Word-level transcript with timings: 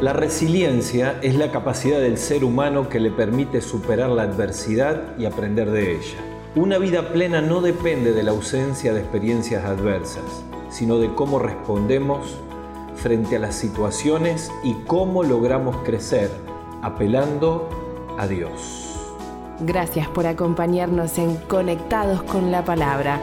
La 0.00 0.14
resiliencia 0.14 1.18
es 1.20 1.34
la 1.34 1.52
capacidad 1.52 2.00
del 2.00 2.16
ser 2.16 2.42
humano 2.42 2.88
que 2.88 2.98
le 2.98 3.10
permite 3.10 3.60
superar 3.60 4.08
la 4.08 4.22
adversidad 4.22 5.14
y 5.18 5.26
aprender 5.26 5.70
de 5.70 5.92
ella. 5.96 6.16
Una 6.54 6.78
vida 6.78 7.12
plena 7.12 7.42
no 7.42 7.60
depende 7.60 8.14
de 8.14 8.22
la 8.22 8.30
ausencia 8.30 8.94
de 8.94 9.00
experiencias 9.00 9.62
adversas, 9.66 10.24
sino 10.70 10.98
de 10.98 11.14
cómo 11.14 11.38
respondemos 11.38 12.38
frente 12.96 13.36
a 13.36 13.40
las 13.40 13.56
situaciones 13.56 14.50
y 14.64 14.72
cómo 14.86 15.22
logramos 15.22 15.76
crecer 15.84 16.30
apelando 16.80 17.68
a 18.16 18.26
Dios. 18.26 19.12
Gracias 19.60 20.08
por 20.08 20.26
acompañarnos 20.26 21.18
en 21.18 21.36
Conectados 21.46 22.22
con 22.22 22.50
la 22.50 22.64
Palabra. 22.64 23.20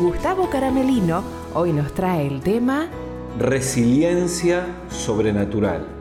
Gustavo 0.00 0.50
Caramelino 0.50 1.22
hoy 1.54 1.72
nos 1.72 1.94
trae 1.94 2.26
el 2.26 2.40
tema 2.40 2.88
Resiliencia 3.38 4.66
sobrenatural. 4.90 5.97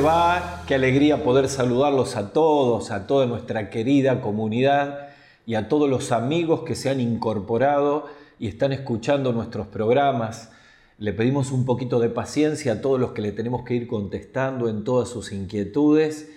Va? 0.00 0.64
Qué 0.66 0.74
alegría 0.74 1.22
poder 1.22 1.48
saludarlos 1.48 2.16
a 2.16 2.32
todos, 2.32 2.90
a 2.90 3.06
toda 3.06 3.26
nuestra 3.26 3.70
querida 3.70 4.20
comunidad 4.20 5.08
y 5.46 5.54
a 5.54 5.68
todos 5.68 5.88
los 5.88 6.10
amigos 6.10 6.62
que 6.62 6.74
se 6.74 6.90
han 6.90 7.00
incorporado 7.00 8.06
y 8.38 8.48
están 8.48 8.72
escuchando 8.72 9.32
nuestros 9.32 9.66
programas. 9.66 10.50
Le 10.98 11.12
pedimos 11.12 11.52
un 11.52 11.64
poquito 11.64 12.00
de 12.00 12.08
paciencia 12.08 12.72
a 12.72 12.80
todos 12.80 12.98
los 12.98 13.12
que 13.12 13.22
le 13.22 13.32
tenemos 13.32 13.64
que 13.64 13.74
ir 13.74 13.86
contestando 13.86 14.68
en 14.68 14.84
todas 14.84 15.08
sus 15.08 15.32
inquietudes 15.32 16.30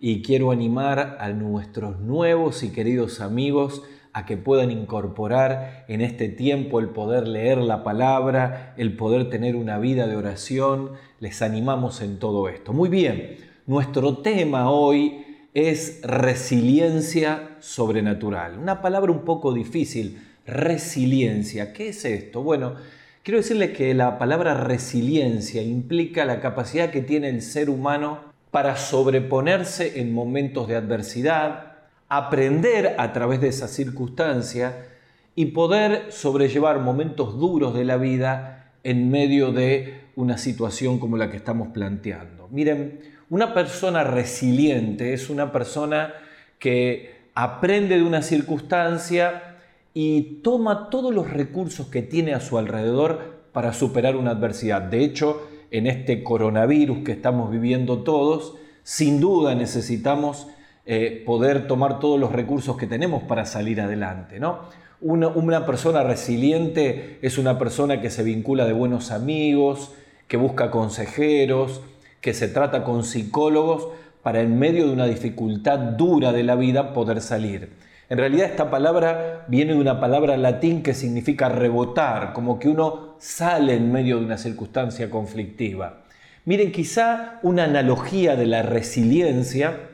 y 0.00 0.22
quiero 0.22 0.50
animar 0.50 1.16
a 1.20 1.30
nuestros 1.30 1.98
nuevos 2.00 2.62
y 2.62 2.70
queridos 2.70 3.20
amigos 3.20 3.82
a 4.12 4.26
que 4.26 4.36
puedan 4.36 4.70
incorporar 4.70 5.84
en 5.88 6.00
este 6.00 6.28
tiempo 6.28 6.80
el 6.80 6.90
poder 6.90 7.26
leer 7.26 7.58
la 7.58 7.82
palabra, 7.82 8.74
el 8.76 8.96
poder 8.96 9.30
tener 9.30 9.56
una 9.56 9.78
vida 9.78 10.06
de 10.06 10.16
oración. 10.16 10.92
Les 11.20 11.42
animamos 11.42 12.02
en 12.02 12.18
todo 12.18 12.48
esto. 12.48 12.72
Muy 12.72 12.88
bien, 12.88 13.36
nuestro 13.66 14.18
tema 14.18 14.70
hoy 14.70 15.24
es 15.54 16.00
resiliencia 16.02 17.56
sobrenatural. 17.60 18.58
Una 18.58 18.80
palabra 18.82 19.12
un 19.12 19.24
poco 19.24 19.52
difícil, 19.52 20.18
resiliencia. 20.46 21.72
¿Qué 21.72 21.88
es 21.88 22.04
esto? 22.04 22.42
Bueno, 22.42 22.74
quiero 23.22 23.38
decirles 23.38 23.70
que 23.70 23.94
la 23.94 24.18
palabra 24.18 24.54
resiliencia 24.54 25.62
implica 25.62 26.24
la 26.24 26.40
capacidad 26.40 26.90
que 26.90 27.02
tiene 27.02 27.28
el 27.28 27.42
ser 27.42 27.70
humano 27.70 28.32
para 28.50 28.76
sobreponerse 28.76 30.00
en 30.00 30.12
momentos 30.12 30.68
de 30.68 30.76
adversidad, 30.76 31.71
aprender 32.14 32.96
a 32.98 33.10
través 33.14 33.40
de 33.40 33.48
esa 33.48 33.68
circunstancia 33.68 34.86
y 35.34 35.46
poder 35.46 36.12
sobrellevar 36.12 36.78
momentos 36.78 37.38
duros 37.38 37.72
de 37.72 37.86
la 37.86 37.96
vida 37.96 38.74
en 38.84 39.10
medio 39.10 39.50
de 39.50 40.02
una 40.14 40.36
situación 40.36 40.98
como 40.98 41.16
la 41.16 41.30
que 41.30 41.38
estamos 41.38 41.68
planteando. 41.68 42.48
Miren, 42.50 43.00
una 43.30 43.54
persona 43.54 44.04
resiliente 44.04 45.14
es 45.14 45.30
una 45.30 45.52
persona 45.52 46.12
que 46.58 47.14
aprende 47.34 47.96
de 47.96 48.04
una 48.04 48.20
circunstancia 48.20 49.56
y 49.94 50.42
toma 50.42 50.90
todos 50.90 51.14
los 51.14 51.30
recursos 51.30 51.86
que 51.86 52.02
tiene 52.02 52.34
a 52.34 52.40
su 52.40 52.58
alrededor 52.58 53.40
para 53.54 53.72
superar 53.72 54.16
una 54.16 54.32
adversidad. 54.32 54.82
De 54.82 55.02
hecho, 55.02 55.48
en 55.70 55.86
este 55.86 56.22
coronavirus 56.22 57.04
que 57.04 57.12
estamos 57.12 57.50
viviendo 57.50 58.02
todos, 58.02 58.56
sin 58.82 59.18
duda 59.18 59.54
necesitamos 59.54 60.48
eh, 60.84 61.22
poder 61.24 61.66
tomar 61.66 62.00
todos 62.00 62.18
los 62.18 62.32
recursos 62.32 62.76
que 62.76 62.86
tenemos 62.86 63.22
para 63.22 63.44
salir 63.44 63.80
adelante. 63.80 64.40
¿no? 64.40 64.60
Una, 65.00 65.28
una, 65.28 65.64
persona 65.66 66.02
resiliente 66.02 67.18
es 67.22 67.38
una 67.38 67.58
persona 67.58 68.00
que 68.00 68.10
se 68.10 68.22
vincula 68.22 68.64
de 68.64 68.72
buenos 68.72 69.10
amigos, 69.10 69.92
que 70.28 70.36
busca 70.36 70.70
consejeros, 70.70 71.82
que 72.20 72.34
se 72.34 72.48
trata 72.48 72.84
con 72.84 73.04
psicólogos 73.04 73.88
para 74.22 74.40
en 74.40 74.58
medio 74.58 74.86
de 74.86 74.92
una 74.92 75.06
dificultad 75.06 75.78
dura 75.78 76.32
de 76.32 76.42
la 76.42 76.54
vida 76.54 76.94
poder 76.94 77.20
salir. 77.20 77.70
En 78.08 78.18
realidad 78.18 78.46
esta 78.46 78.70
palabra 78.70 79.44
viene 79.48 79.72
de 79.72 79.80
una 79.80 79.98
palabra 79.98 80.36
latín 80.36 80.82
que 80.82 80.94
significa 80.94 81.48
rebotar, 81.48 82.32
como 82.32 82.58
que 82.58 82.68
uno 82.68 83.14
sale 83.18 83.74
en 83.74 83.90
medio 83.90 84.18
de 84.18 84.26
una 84.26 84.36
circunstancia 84.36 85.08
conflictiva. 85.08 86.02
Miren, 86.44 86.72
quizá 86.72 87.38
una 87.42 87.64
analogía 87.64 88.36
de 88.36 88.46
la 88.46 88.62
resiliencia 88.62 89.91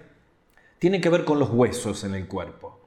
tiene 0.79 1.01
que 1.01 1.09
ver 1.09 1.25
con 1.25 1.39
los 1.39 1.51
huesos 1.51 2.05
en 2.05 2.15
el 2.15 2.27
cuerpo. 2.29 2.81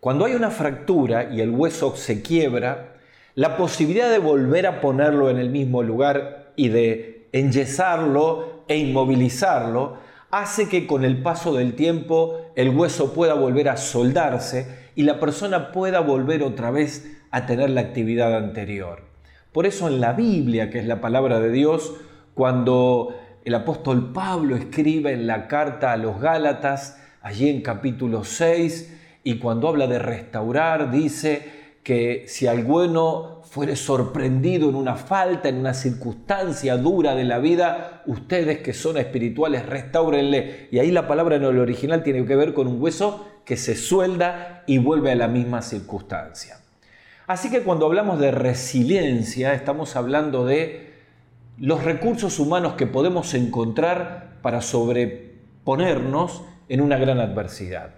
Cuando 0.00 0.24
hay 0.24 0.34
una 0.34 0.50
fractura 0.50 1.32
y 1.32 1.40
el 1.40 1.50
hueso 1.50 1.96
se 1.96 2.22
quiebra, 2.22 2.96
la 3.34 3.56
posibilidad 3.56 4.10
de 4.10 4.18
volver 4.18 4.66
a 4.66 4.80
ponerlo 4.80 5.30
en 5.30 5.38
el 5.38 5.50
mismo 5.50 5.82
lugar 5.82 6.52
y 6.56 6.68
de 6.68 7.28
enyesarlo 7.32 8.64
e 8.68 8.76
inmovilizarlo 8.76 9.96
hace 10.30 10.68
que 10.68 10.86
con 10.86 11.04
el 11.04 11.22
paso 11.22 11.54
del 11.54 11.74
tiempo 11.74 12.40
el 12.54 12.70
hueso 12.70 13.12
pueda 13.12 13.34
volver 13.34 13.68
a 13.68 13.76
soldarse 13.76 14.90
y 14.94 15.02
la 15.02 15.20
persona 15.20 15.72
pueda 15.72 16.00
volver 16.00 16.42
otra 16.42 16.70
vez 16.70 17.10
a 17.30 17.46
tener 17.46 17.70
la 17.70 17.80
actividad 17.80 18.36
anterior. 18.36 19.02
Por 19.52 19.66
eso 19.66 19.88
en 19.88 20.00
la 20.00 20.12
Biblia, 20.12 20.70
que 20.70 20.78
es 20.78 20.86
la 20.86 21.00
palabra 21.00 21.40
de 21.40 21.50
Dios, 21.50 21.94
cuando 22.34 23.14
el 23.44 23.54
apóstol 23.54 24.12
Pablo 24.12 24.56
escribe 24.56 25.12
en 25.12 25.26
la 25.26 25.46
carta 25.48 25.92
a 25.92 25.96
los 25.96 26.20
Gálatas, 26.20 27.00
allí 27.24 27.48
en 27.48 27.62
capítulo 27.62 28.22
6, 28.22 28.96
y 29.24 29.38
cuando 29.38 29.68
habla 29.68 29.86
de 29.86 29.98
restaurar, 29.98 30.90
dice 30.90 31.78
que 31.82 32.24
si 32.28 32.46
alguno 32.46 33.40
fuere 33.44 33.76
sorprendido 33.76 34.68
en 34.68 34.74
una 34.74 34.96
falta, 34.96 35.48
en 35.48 35.56
una 35.56 35.72
circunstancia 35.72 36.76
dura 36.76 37.14
de 37.14 37.24
la 37.24 37.38
vida, 37.38 38.02
ustedes 38.04 38.58
que 38.58 38.74
son 38.74 38.98
espirituales, 38.98 39.64
restáurenle. 39.64 40.68
Y 40.70 40.78
ahí 40.80 40.90
la 40.90 41.08
palabra 41.08 41.36
en 41.36 41.44
el 41.44 41.58
original 41.58 42.02
tiene 42.02 42.26
que 42.26 42.36
ver 42.36 42.52
con 42.52 42.66
un 42.66 42.80
hueso 42.80 43.26
que 43.46 43.56
se 43.56 43.74
suelda 43.74 44.62
y 44.66 44.76
vuelve 44.76 45.10
a 45.10 45.16
la 45.16 45.28
misma 45.28 45.62
circunstancia. 45.62 46.58
Así 47.26 47.50
que 47.50 47.62
cuando 47.62 47.86
hablamos 47.86 48.20
de 48.20 48.32
resiliencia, 48.32 49.54
estamos 49.54 49.96
hablando 49.96 50.44
de 50.44 50.92
los 51.56 51.84
recursos 51.84 52.38
humanos 52.38 52.74
que 52.74 52.86
podemos 52.86 53.32
encontrar 53.32 54.40
para 54.42 54.60
sobreponernos 54.60 56.42
en 56.68 56.80
una 56.80 56.96
gran 56.96 57.20
adversidad. 57.20 57.90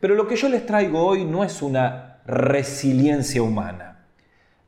Pero 0.00 0.14
lo 0.14 0.26
que 0.26 0.36
yo 0.36 0.48
les 0.48 0.66
traigo 0.66 1.04
hoy 1.04 1.24
no 1.24 1.44
es 1.44 1.62
una 1.62 2.18
resiliencia 2.26 3.42
humana. 3.42 4.06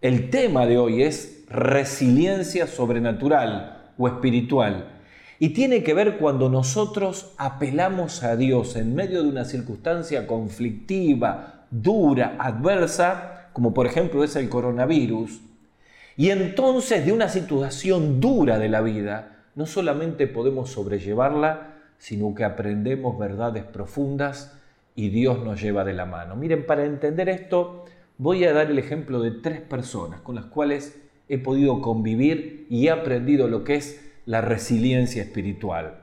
El 0.00 0.30
tema 0.30 0.66
de 0.66 0.78
hoy 0.78 1.02
es 1.02 1.44
resiliencia 1.48 2.66
sobrenatural 2.66 3.92
o 3.98 4.08
espiritual. 4.08 4.92
Y 5.38 5.50
tiene 5.50 5.82
que 5.82 5.94
ver 5.94 6.18
cuando 6.18 6.48
nosotros 6.48 7.34
apelamos 7.36 8.22
a 8.22 8.36
Dios 8.36 8.76
en 8.76 8.94
medio 8.94 9.22
de 9.22 9.28
una 9.28 9.44
circunstancia 9.44 10.26
conflictiva, 10.26 11.66
dura, 11.70 12.36
adversa, 12.38 13.48
como 13.52 13.74
por 13.74 13.86
ejemplo 13.86 14.24
es 14.24 14.36
el 14.36 14.48
coronavirus, 14.48 15.40
y 16.16 16.30
entonces 16.30 17.04
de 17.04 17.12
una 17.12 17.28
situación 17.28 18.20
dura 18.20 18.58
de 18.58 18.70
la 18.70 18.80
vida, 18.80 19.44
no 19.54 19.66
solamente 19.66 20.26
podemos 20.26 20.70
sobrellevarla, 20.70 21.75
sino 21.98 22.34
que 22.34 22.44
aprendemos 22.44 23.18
verdades 23.18 23.64
profundas 23.64 24.58
y 24.94 25.10
Dios 25.10 25.44
nos 25.44 25.60
lleva 25.60 25.84
de 25.84 25.92
la 25.92 26.06
mano. 26.06 26.36
Miren, 26.36 26.66
para 26.66 26.84
entender 26.84 27.28
esto 27.28 27.84
voy 28.18 28.44
a 28.44 28.52
dar 28.52 28.70
el 28.70 28.78
ejemplo 28.78 29.20
de 29.20 29.30
tres 29.30 29.60
personas 29.60 30.20
con 30.20 30.34
las 30.34 30.46
cuales 30.46 31.00
he 31.28 31.38
podido 31.38 31.80
convivir 31.80 32.66
y 32.70 32.86
he 32.86 32.90
aprendido 32.90 33.48
lo 33.48 33.64
que 33.64 33.76
es 33.76 34.02
la 34.24 34.40
resiliencia 34.40 35.22
espiritual. 35.22 36.02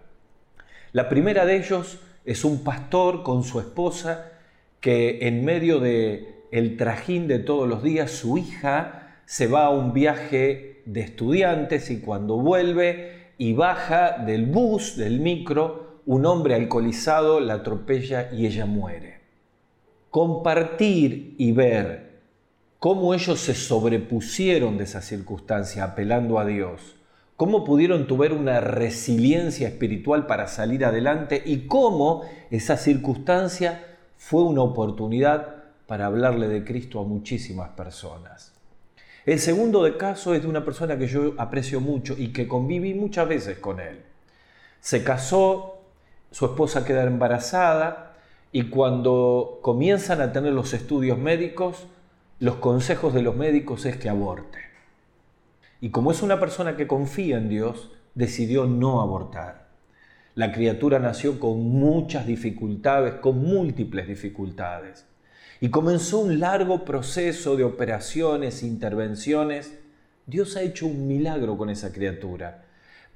La 0.91 1.09
primera 1.09 1.45
de 1.45 1.57
ellos 1.57 1.99
es 2.25 2.45
un 2.45 2.63
pastor 2.63 3.23
con 3.23 3.43
su 3.43 3.59
esposa 3.59 4.31
que 4.79 5.27
en 5.27 5.43
medio 5.43 5.79
de 5.79 6.43
el 6.51 6.77
trajín 6.77 7.27
de 7.27 7.39
todos 7.39 7.67
los 7.67 7.81
días 7.81 8.11
su 8.11 8.37
hija 8.37 9.17
se 9.25 9.47
va 9.47 9.65
a 9.65 9.69
un 9.69 9.93
viaje 9.93 10.81
de 10.85 11.01
estudiantes 11.01 11.89
y 11.89 11.99
cuando 11.99 12.37
vuelve 12.37 13.31
y 13.37 13.53
baja 13.53 14.19
del 14.19 14.45
bus, 14.45 14.95
del 14.97 15.19
micro, 15.19 15.92
un 16.05 16.25
hombre 16.25 16.55
alcoholizado 16.55 17.39
la 17.39 17.55
atropella 17.55 18.31
y 18.31 18.45
ella 18.45 18.65
muere. 18.65 19.21
Compartir 20.09 21.35
y 21.37 21.51
ver 21.51 22.19
cómo 22.79 23.13
ellos 23.13 23.39
se 23.39 23.55
sobrepusieron 23.55 24.77
de 24.77 24.83
esa 24.83 25.01
circunstancia 25.01 25.83
apelando 25.85 26.39
a 26.39 26.45
Dios, 26.45 26.95
cómo 27.37 27.63
pudieron 27.63 28.07
tener 28.07 28.33
una 28.33 28.59
resiliencia 28.59 29.69
espiritual 29.69 30.27
para 30.27 30.47
salir 30.47 30.85
adelante 30.85 31.41
y 31.45 31.67
cómo 31.67 32.23
esa 32.51 32.77
circunstancia 32.77 33.85
fue 34.17 34.43
una 34.43 34.61
oportunidad 34.61 35.63
para 35.87 36.05
hablarle 36.05 36.47
de 36.47 36.63
Cristo 36.63 36.99
a 36.99 37.03
muchísimas 37.03 37.69
personas. 37.69 38.53
El 39.25 39.39
segundo 39.39 39.83
de 39.83 39.95
caso 39.95 40.33
es 40.33 40.41
de 40.41 40.49
una 40.49 40.65
persona 40.65 40.97
que 40.97 41.07
yo 41.07 41.33
aprecio 41.37 41.79
mucho 41.79 42.15
y 42.17 42.33
que 42.33 42.47
conviví 42.47 42.93
muchas 42.93 43.27
veces 43.27 43.59
con 43.59 43.79
él. 43.79 44.01
Se 44.81 45.03
casó 45.03 45.72
su 46.33 46.45
esposa 46.45 46.83
queda 46.83 47.03
embarazada 47.03 48.15
y 48.51 48.63
cuando 48.63 49.59
comienzan 49.61 50.19
a 50.19 50.33
tener 50.33 50.51
los 50.51 50.73
estudios 50.73 51.19
médicos, 51.19 51.85
los 52.39 52.55
consejos 52.55 53.13
de 53.13 53.21
los 53.21 53.35
médicos 53.35 53.85
es 53.85 53.97
que 53.97 54.09
aborte. 54.09 54.57
Y 55.79 55.91
como 55.91 56.11
es 56.11 56.23
una 56.23 56.39
persona 56.39 56.75
que 56.75 56.87
confía 56.87 57.37
en 57.37 57.49
Dios, 57.49 57.91
decidió 58.15 58.65
no 58.65 59.01
abortar. 59.01 59.67
La 60.33 60.51
criatura 60.51 60.97
nació 60.97 61.39
con 61.39 61.59
muchas 61.69 62.25
dificultades, 62.25 63.13
con 63.15 63.37
múltiples 63.37 64.07
dificultades. 64.07 65.05
Y 65.61 65.69
comenzó 65.69 66.17
un 66.17 66.39
largo 66.39 66.83
proceso 66.83 67.55
de 67.55 67.63
operaciones, 67.63 68.63
intervenciones. 68.63 69.77
Dios 70.25 70.57
ha 70.57 70.63
hecho 70.63 70.87
un 70.87 71.07
milagro 71.07 71.59
con 71.59 71.69
esa 71.69 71.93
criatura. 71.93 72.62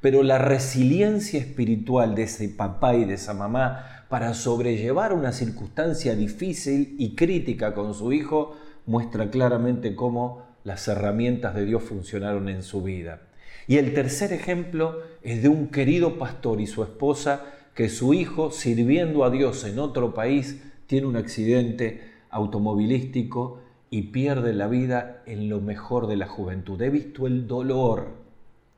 Pero 0.01 0.23
la 0.23 0.37
resiliencia 0.37 1.39
espiritual 1.39 2.15
de 2.15 2.23
ese 2.23 2.49
papá 2.49 2.95
y 2.95 3.05
de 3.05 3.15
esa 3.15 3.33
mamá 3.33 4.05
para 4.09 4.33
sobrellevar 4.33 5.13
una 5.13 5.31
circunstancia 5.31 6.15
difícil 6.15 6.95
y 6.97 7.15
crítica 7.15 7.73
con 7.73 7.93
su 7.93 8.13
hijo 8.13 8.55
muestra 8.85 9.29
claramente 9.29 9.95
cómo 9.95 10.45
las 10.63 10.87
herramientas 10.87 11.55
de 11.55 11.65
Dios 11.65 11.83
funcionaron 11.83 12.47
en 12.49 12.63
su 12.63 12.83
vida. 12.83 13.21
Y 13.67 13.77
el 13.77 13.93
tercer 13.93 14.31
ejemplo 14.33 15.01
es 15.23 15.41
de 15.41 15.49
un 15.49 15.67
querido 15.67 16.17
pastor 16.17 16.61
y 16.61 16.67
su 16.67 16.83
esposa 16.83 17.45
que 17.73 17.89
su 17.89 18.13
hijo, 18.13 18.51
sirviendo 18.51 19.23
a 19.23 19.29
Dios 19.29 19.63
en 19.65 19.79
otro 19.79 20.13
país, 20.13 20.61
tiene 20.87 21.07
un 21.07 21.17
accidente 21.17 22.01
automovilístico 22.29 23.59
y 23.89 24.03
pierde 24.03 24.53
la 24.53 24.67
vida 24.67 25.21
en 25.25 25.49
lo 25.49 25.59
mejor 25.61 26.07
de 26.07 26.17
la 26.17 26.27
juventud. 26.27 26.81
He 26.81 26.89
visto 26.89 27.27
el 27.27 27.47
dolor 27.47 28.15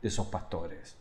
de 0.02 0.08
esos 0.08 0.28
pastores. 0.28 0.99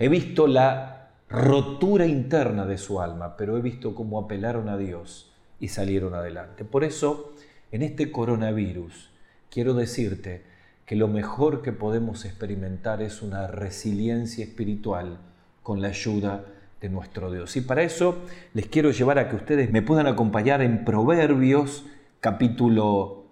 He 0.00 0.08
visto 0.08 0.46
la 0.46 1.10
rotura 1.28 2.06
interna 2.06 2.64
de 2.64 2.78
su 2.78 3.02
alma, 3.02 3.36
pero 3.36 3.58
he 3.58 3.60
visto 3.60 3.94
cómo 3.94 4.18
apelaron 4.18 4.70
a 4.70 4.78
Dios 4.78 5.30
y 5.60 5.68
salieron 5.68 6.14
adelante. 6.14 6.64
Por 6.64 6.84
eso, 6.84 7.34
en 7.70 7.82
este 7.82 8.10
coronavirus, 8.10 9.10
quiero 9.50 9.74
decirte 9.74 10.42
que 10.86 10.96
lo 10.96 11.06
mejor 11.06 11.60
que 11.60 11.72
podemos 11.72 12.24
experimentar 12.24 13.02
es 13.02 13.20
una 13.20 13.46
resiliencia 13.46 14.42
espiritual 14.42 15.18
con 15.62 15.82
la 15.82 15.88
ayuda 15.88 16.46
de 16.80 16.88
nuestro 16.88 17.30
Dios. 17.30 17.54
Y 17.56 17.60
para 17.60 17.82
eso 17.82 18.22
les 18.54 18.68
quiero 18.68 18.92
llevar 18.92 19.18
a 19.18 19.28
que 19.28 19.36
ustedes 19.36 19.70
me 19.70 19.82
puedan 19.82 20.06
acompañar 20.06 20.62
en 20.62 20.86
Proverbios 20.86 21.84
capítulo 22.20 23.26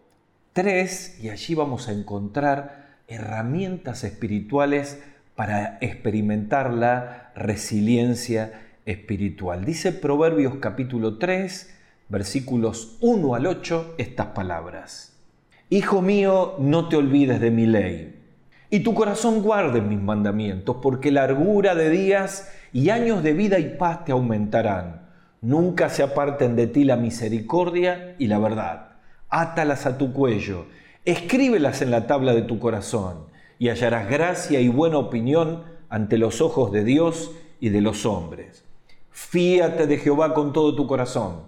3 0.52 1.20
y 1.22 1.30
allí 1.30 1.54
vamos 1.54 1.88
a 1.88 1.92
encontrar 1.92 2.98
herramientas 3.08 4.04
espirituales 4.04 5.02
para 5.38 5.78
experimentar 5.82 6.74
la 6.74 7.30
resiliencia 7.36 8.60
espiritual. 8.86 9.64
Dice 9.64 9.92
Proverbios 9.92 10.56
capítulo 10.56 11.18
3, 11.18 11.78
versículos 12.08 12.98
1 13.02 13.36
al 13.36 13.46
8 13.46 13.94
estas 13.98 14.26
palabras. 14.26 15.16
Hijo 15.70 16.02
mío, 16.02 16.56
no 16.58 16.88
te 16.88 16.96
olvides 16.96 17.40
de 17.40 17.52
mi 17.52 17.66
ley, 17.66 18.20
y 18.68 18.80
tu 18.80 18.94
corazón 18.94 19.40
guarde 19.44 19.80
mis 19.80 20.00
mandamientos, 20.00 20.78
porque 20.82 21.12
largura 21.12 21.76
de 21.76 21.88
días 21.88 22.52
y 22.72 22.90
años 22.90 23.22
de 23.22 23.32
vida 23.32 23.60
y 23.60 23.76
paz 23.76 24.04
te 24.04 24.10
aumentarán. 24.10 25.02
Nunca 25.40 25.88
se 25.88 26.02
aparten 26.02 26.56
de 26.56 26.66
ti 26.66 26.82
la 26.82 26.96
misericordia 26.96 28.16
y 28.18 28.26
la 28.26 28.40
verdad. 28.40 28.88
Átalas 29.28 29.86
a 29.86 29.98
tu 29.98 30.12
cuello, 30.12 30.66
escríbelas 31.04 31.80
en 31.80 31.92
la 31.92 32.08
tabla 32.08 32.34
de 32.34 32.42
tu 32.42 32.58
corazón, 32.58 33.28
y 33.58 33.68
hallarás 33.68 34.08
gracia 34.08 34.60
y 34.60 34.68
buena 34.68 34.98
opinión 34.98 35.64
ante 35.88 36.18
los 36.18 36.40
ojos 36.40 36.72
de 36.72 36.84
Dios 36.84 37.32
y 37.60 37.70
de 37.70 37.80
los 37.80 38.06
hombres. 38.06 38.64
Fíate 39.10 39.86
de 39.86 39.98
Jehová 39.98 40.34
con 40.34 40.52
todo 40.52 40.74
tu 40.74 40.86
corazón 40.86 41.42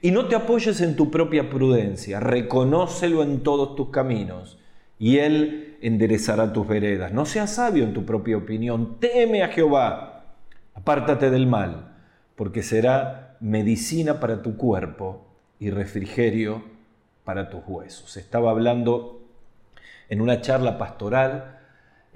y 0.00 0.10
no 0.10 0.26
te 0.26 0.36
apoyes 0.36 0.80
en 0.80 0.94
tu 0.96 1.10
propia 1.10 1.50
prudencia, 1.50 2.20
reconócelo 2.20 3.22
en 3.22 3.42
todos 3.42 3.74
tus 3.74 3.90
caminos, 3.90 4.58
y 4.98 5.18
Él 5.18 5.76
enderezará 5.80 6.52
tus 6.52 6.66
veredas. 6.66 7.12
No 7.12 7.26
seas 7.26 7.54
sabio 7.54 7.84
en 7.84 7.92
tu 7.92 8.04
propia 8.04 8.36
opinión, 8.36 8.98
teme 9.00 9.42
a 9.42 9.48
Jehová, 9.48 10.24
apártate 10.74 11.30
del 11.30 11.46
mal, 11.46 11.96
porque 12.34 12.62
será 12.62 13.36
medicina 13.40 14.20
para 14.20 14.42
tu 14.42 14.56
cuerpo 14.56 15.26
y 15.58 15.70
refrigerio 15.70 16.62
para 17.24 17.50
tus 17.50 17.62
huesos. 17.66 18.16
Estaba 18.16 18.50
hablando 18.50 19.22
en 20.08 20.20
una 20.20 20.40
charla 20.40 20.78
pastoral 20.78 21.55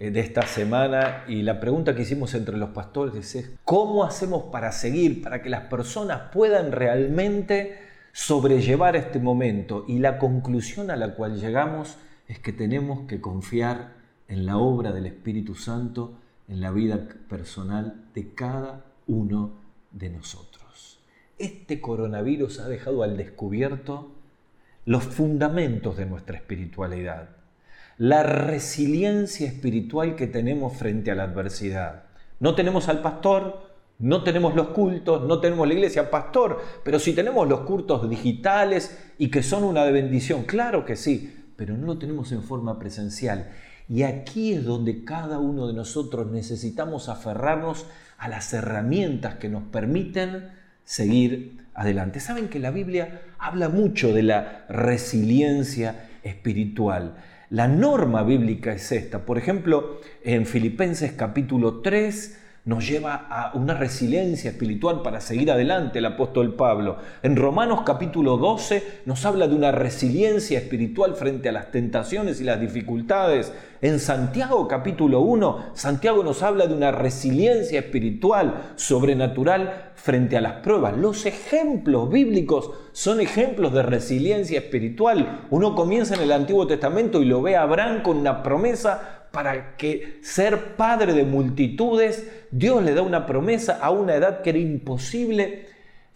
de 0.09 0.21
esta 0.21 0.47
semana 0.47 1.25
y 1.29 1.43
la 1.43 1.61
pregunta 1.61 1.95
que 1.95 2.03
hicimos 2.03 2.33
entre 2.33 2.57
los 2.57 2.71
pastores 2.71 3.35
es, 3.35 3.51
¿cómo 3.65 4.03
hacemos 4.03 4.45
para 4.45 4.73
seguir, 4.73 5.23
para 5.23 5.43
que 5.43 5.51
las 5.51 5.67
personas 5.67 6.31
puedan 6.33 6.73
realmente 6.73 7.79
sobrellevar 8.13 8.97
este 8.97 9.19
momento? 9.19 9.85
Y 9.87 9.99
la 9.99 10.19
conclusión 10.19 10.91
a 10.91 10.97
la 10.97 11.15
cual 11.15 11.39
llegamos 11.39 11.99
es 12.29 12.39
que 12.39 12.55
tenemos 12.55 13.07
que 13.07 13.21
confiar 13.21 13.93
en 14.27 14.47
la 14.47 14.57
obra 14.57 14.93
del 14.93 15.05
Espíritu 15.05 15.55
Santo 15.55 16.15
en 16.49 16.63
la 16.63 16.71
vida 16.71 17.07
personal 17.29 18.07
de 18.15 18.33
cada 18.33 18.87
uno 19.07 19.53
de 19.91 20.09
nosotros. 20.09 21.01
Este 21.37 21.83
coronavirus 21.83 22.61
ha 22.61 22.69
dejado 22.69 23.03
al 23.03 23.19
descubierto 23.19 24.13
los 24.87 25.05
fundamentos 25.05 25.99
de 25.99 26.07
nuestra 26.07 26.39
espiritualidad 26.39 27.40
la 28.01 28.23
resiliencia 28.23 29.47
espiritual 29.47 30.17
que 30.17 30.27
tenemos 30.27 30.75
frente 30.75 31.11
a 31.11 31.15
la 31.15 31.25
adversidad. 31.25 32.05
No 32.39 32.55
tenemos 32.55 32.89
al 32.89 33.03
pastor, 33.03 33.61
no 33.99 34.25
tenemos 34.25 34.55
los 34.55 34.69
cultos, 34.69 35.29
no 35.29 35.39
tenemos 35.39 35.69
la 35.69 35.75
iglesia 35.75 36.11
pastor, 36.11 36.63
pero 36.83 36.99
si 36.99 37.13
tenemos 37.13 37.47
los 37.47 37.61
cultos 37.61 38.09
digitales 38.09 38.99
y 39.19 39.31
que 39.31 39.43
son 39.43 39.65
una 39.65 39.85
bendición, 39.85 40.45
claro 40.45 40.87
que 40.87 40.97
sí, 40.97 41.45
pero 41.57 41.77
no 41.77 41.89
lo 41.89 41.99
tenemos 41.99 42.33
en 42.33 42.43
forma 42.43 42.79
presencial. 42.79 43.51
Y 43.87 44.05
aquí 44.05 44.55
es 44.55 44.65
donde 44.65 45.05
cada 45.05 45.39
uno 45.39 45.67
de 45.67 45.75
nosotros 45.75 46.27
necesitamos 46.29 47.11
aferrarnos 47.11 47.85
a 48.17 48.29
las 48.29 48.51
herramientas 48.55 49.35
que 49.35 49.51
nos 49.51 49.65
permiten 49.65 50.49
seguir 50.85 51.67
adelante. 51.75 52.21
Saben 52.21 52.49
que 52.49 52.61
la 52.61 52.71
Biblia 52.71 53.21
habla 53.39 53.69
mucho 53.69 54.15
de 54.15 54.23
la 54.23 54.65
resiliencia 54.71 56.09
espiritual. 56.23 57.17
La 57.51 57.67
norma 57.67 58.23
bíblica 58.23 58.73
es 58.73 58.93
esta. 58.93 59.27
Por 59.27 59.37
ejemplo, 59.37 60.01
en 60.23 60.47
Filipenses 60.47 61.11
capítulo 61.11 61.81
3 61.81 62.39
nos 62.67 62.87
lleva 62.87 63.27
a 63.31 63.53
una 63.55 63.75
resiliencia 63.75 64.51
espiritual 64.51 65.01
para 65.03 65.21
seguir 65.21 65.51
adelante 65.51 65.99
el 65.99 66.05
apóstol 66.05 66.55
Pablo. 66.55 66.99
En 67.23 67.37
Romanos 67.37 67.81
capítulo 67.87 68.37
12 68.37 69.01
nos 69.07 69.25
habla 69.25 69.49
de 69.49 69.55
una 69.55 69.73
resiliencia 69.73 70.59
espiritual 70.59 71.15
frente 71.15 71.49
a 71.49 71.53
las 71.53 71.71
tentaciones 71.71 72.41
y 72.41 72.45
las 72.45 72.61
dificultades. 72.61 73.53
En 73.81 73.99
Santiago 73.99 74.69
capítulo 74.69 75.21
1, 75.21 75.71
Santiago 75.73 76.23
nos 76.23 76.43
habla 76.43 76.67
de 76.67 76.75
una 76.75 76.91
resiliencia 76.91 77.81
espiritual 77.81 78.73
sobrenatural 78.77 79.93
frente 79.95 80.37
a 80.37 80.43
las 80.43 80.55
pruebas. 80.61 80.99
Los 80.99 81.25
ejemplos 81.25 82.11
bíblicos 82.11 82.73
son 82.93 83.23
ejemplos 83.23 83.73
de 83.73 83.83
resiliencia 83.83 84.59
espiritual. 84.59 85.47
Uno 85.49 85.75
comienza 85.75 86.15
en 86.15 86.21
el 86.21 86.33
Antiguo 86.33 86.67
Testamento 86.67 87.23
y 87.23 87.25
lo 87.25 87.41
ve 87.41 87.57
a 87.57 87.63
Abraham 87.63 88.03
con 88.03 88.19
una 88.19 88.43
promesa 88.43 89.21
para 89.31 89.77
que 89.77 90.19
ser 90.23 90.77
padre 90.77 91.13
de 91.13 91.25
multitudes, 91.25 92.29
Dios 92.51 92.83
le 92.83 92.95
da 92.95 93.03
una 93.03 93.27
promesa 93.27 93.79
a 93.81 93.91
una 93.91 94.15
edad 94.15 94.43
que 94.43 94.51
era 94.51 94.59
imposible 94.59 95.67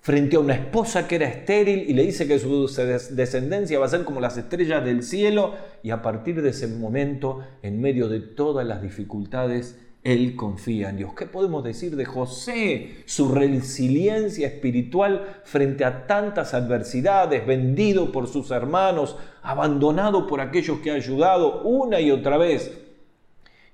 frente 0.00 0.36
a 0.36 0.40
una 0.40 0.54
esposa 0.54 1.06
que 1.06 1.14
era 1.14 1.28
estéril 1.28 1.88
y 1.88 1.94
le 1.94 2.02
dice 2.02 2.26
que 2.26 2.38
su 2.38 2.66
descendencia 3.12 3.78
va 3.78 3.86
a 3.86 3.88
ser 3.88 4.04
como 4.04 4.20
las 4.20 4.36
estrellas 4.36 4.84
del 4.84 5.02
cielo 5.02 5.54
y 5.82 5.90
a 5.90 6.02
partir 6.02 6.42
de 6.42 6.50
ese 6.50 6.66
momento, 6.66 7.40
en 7.62 7.80
medio 7.80 8.08
de 8.08 8.20
todas 8.20 8.66
las 8.66 8.82
dificultades, 8.82 9.78
él 10.02 10.36
confía 10.36 10.90
en 10.90 10.98
Dios. 10.98 11.14
¿Qué 11.14 11.24
podemos 11.24 11.64
decir 11.64 11.96
de 11.96 12.04
José? 12.04 12.96
Su 13.06 13.32
resiliencia 13.32 14.48
espiritual 14.48 15.40
frente 15.44 15.86
a 15.86 16.06
tantas 16.06 16.52
adversidades, 16.52 17.46
vendido 17.46 18.12
por 18.12 18.26
sus 18.26 18.50
hermanos, 18.50 19.16
abandonado 19.42 20.26
por 20.26 20.42
aquellos 20.42 20.80
que 20.80 20.90
ha 20.90 20.94
ayudado 20.94 21.62
una 21.62 22.00
y 22.00 22.10
otra 22.10 22.36
vez 22.36 22.83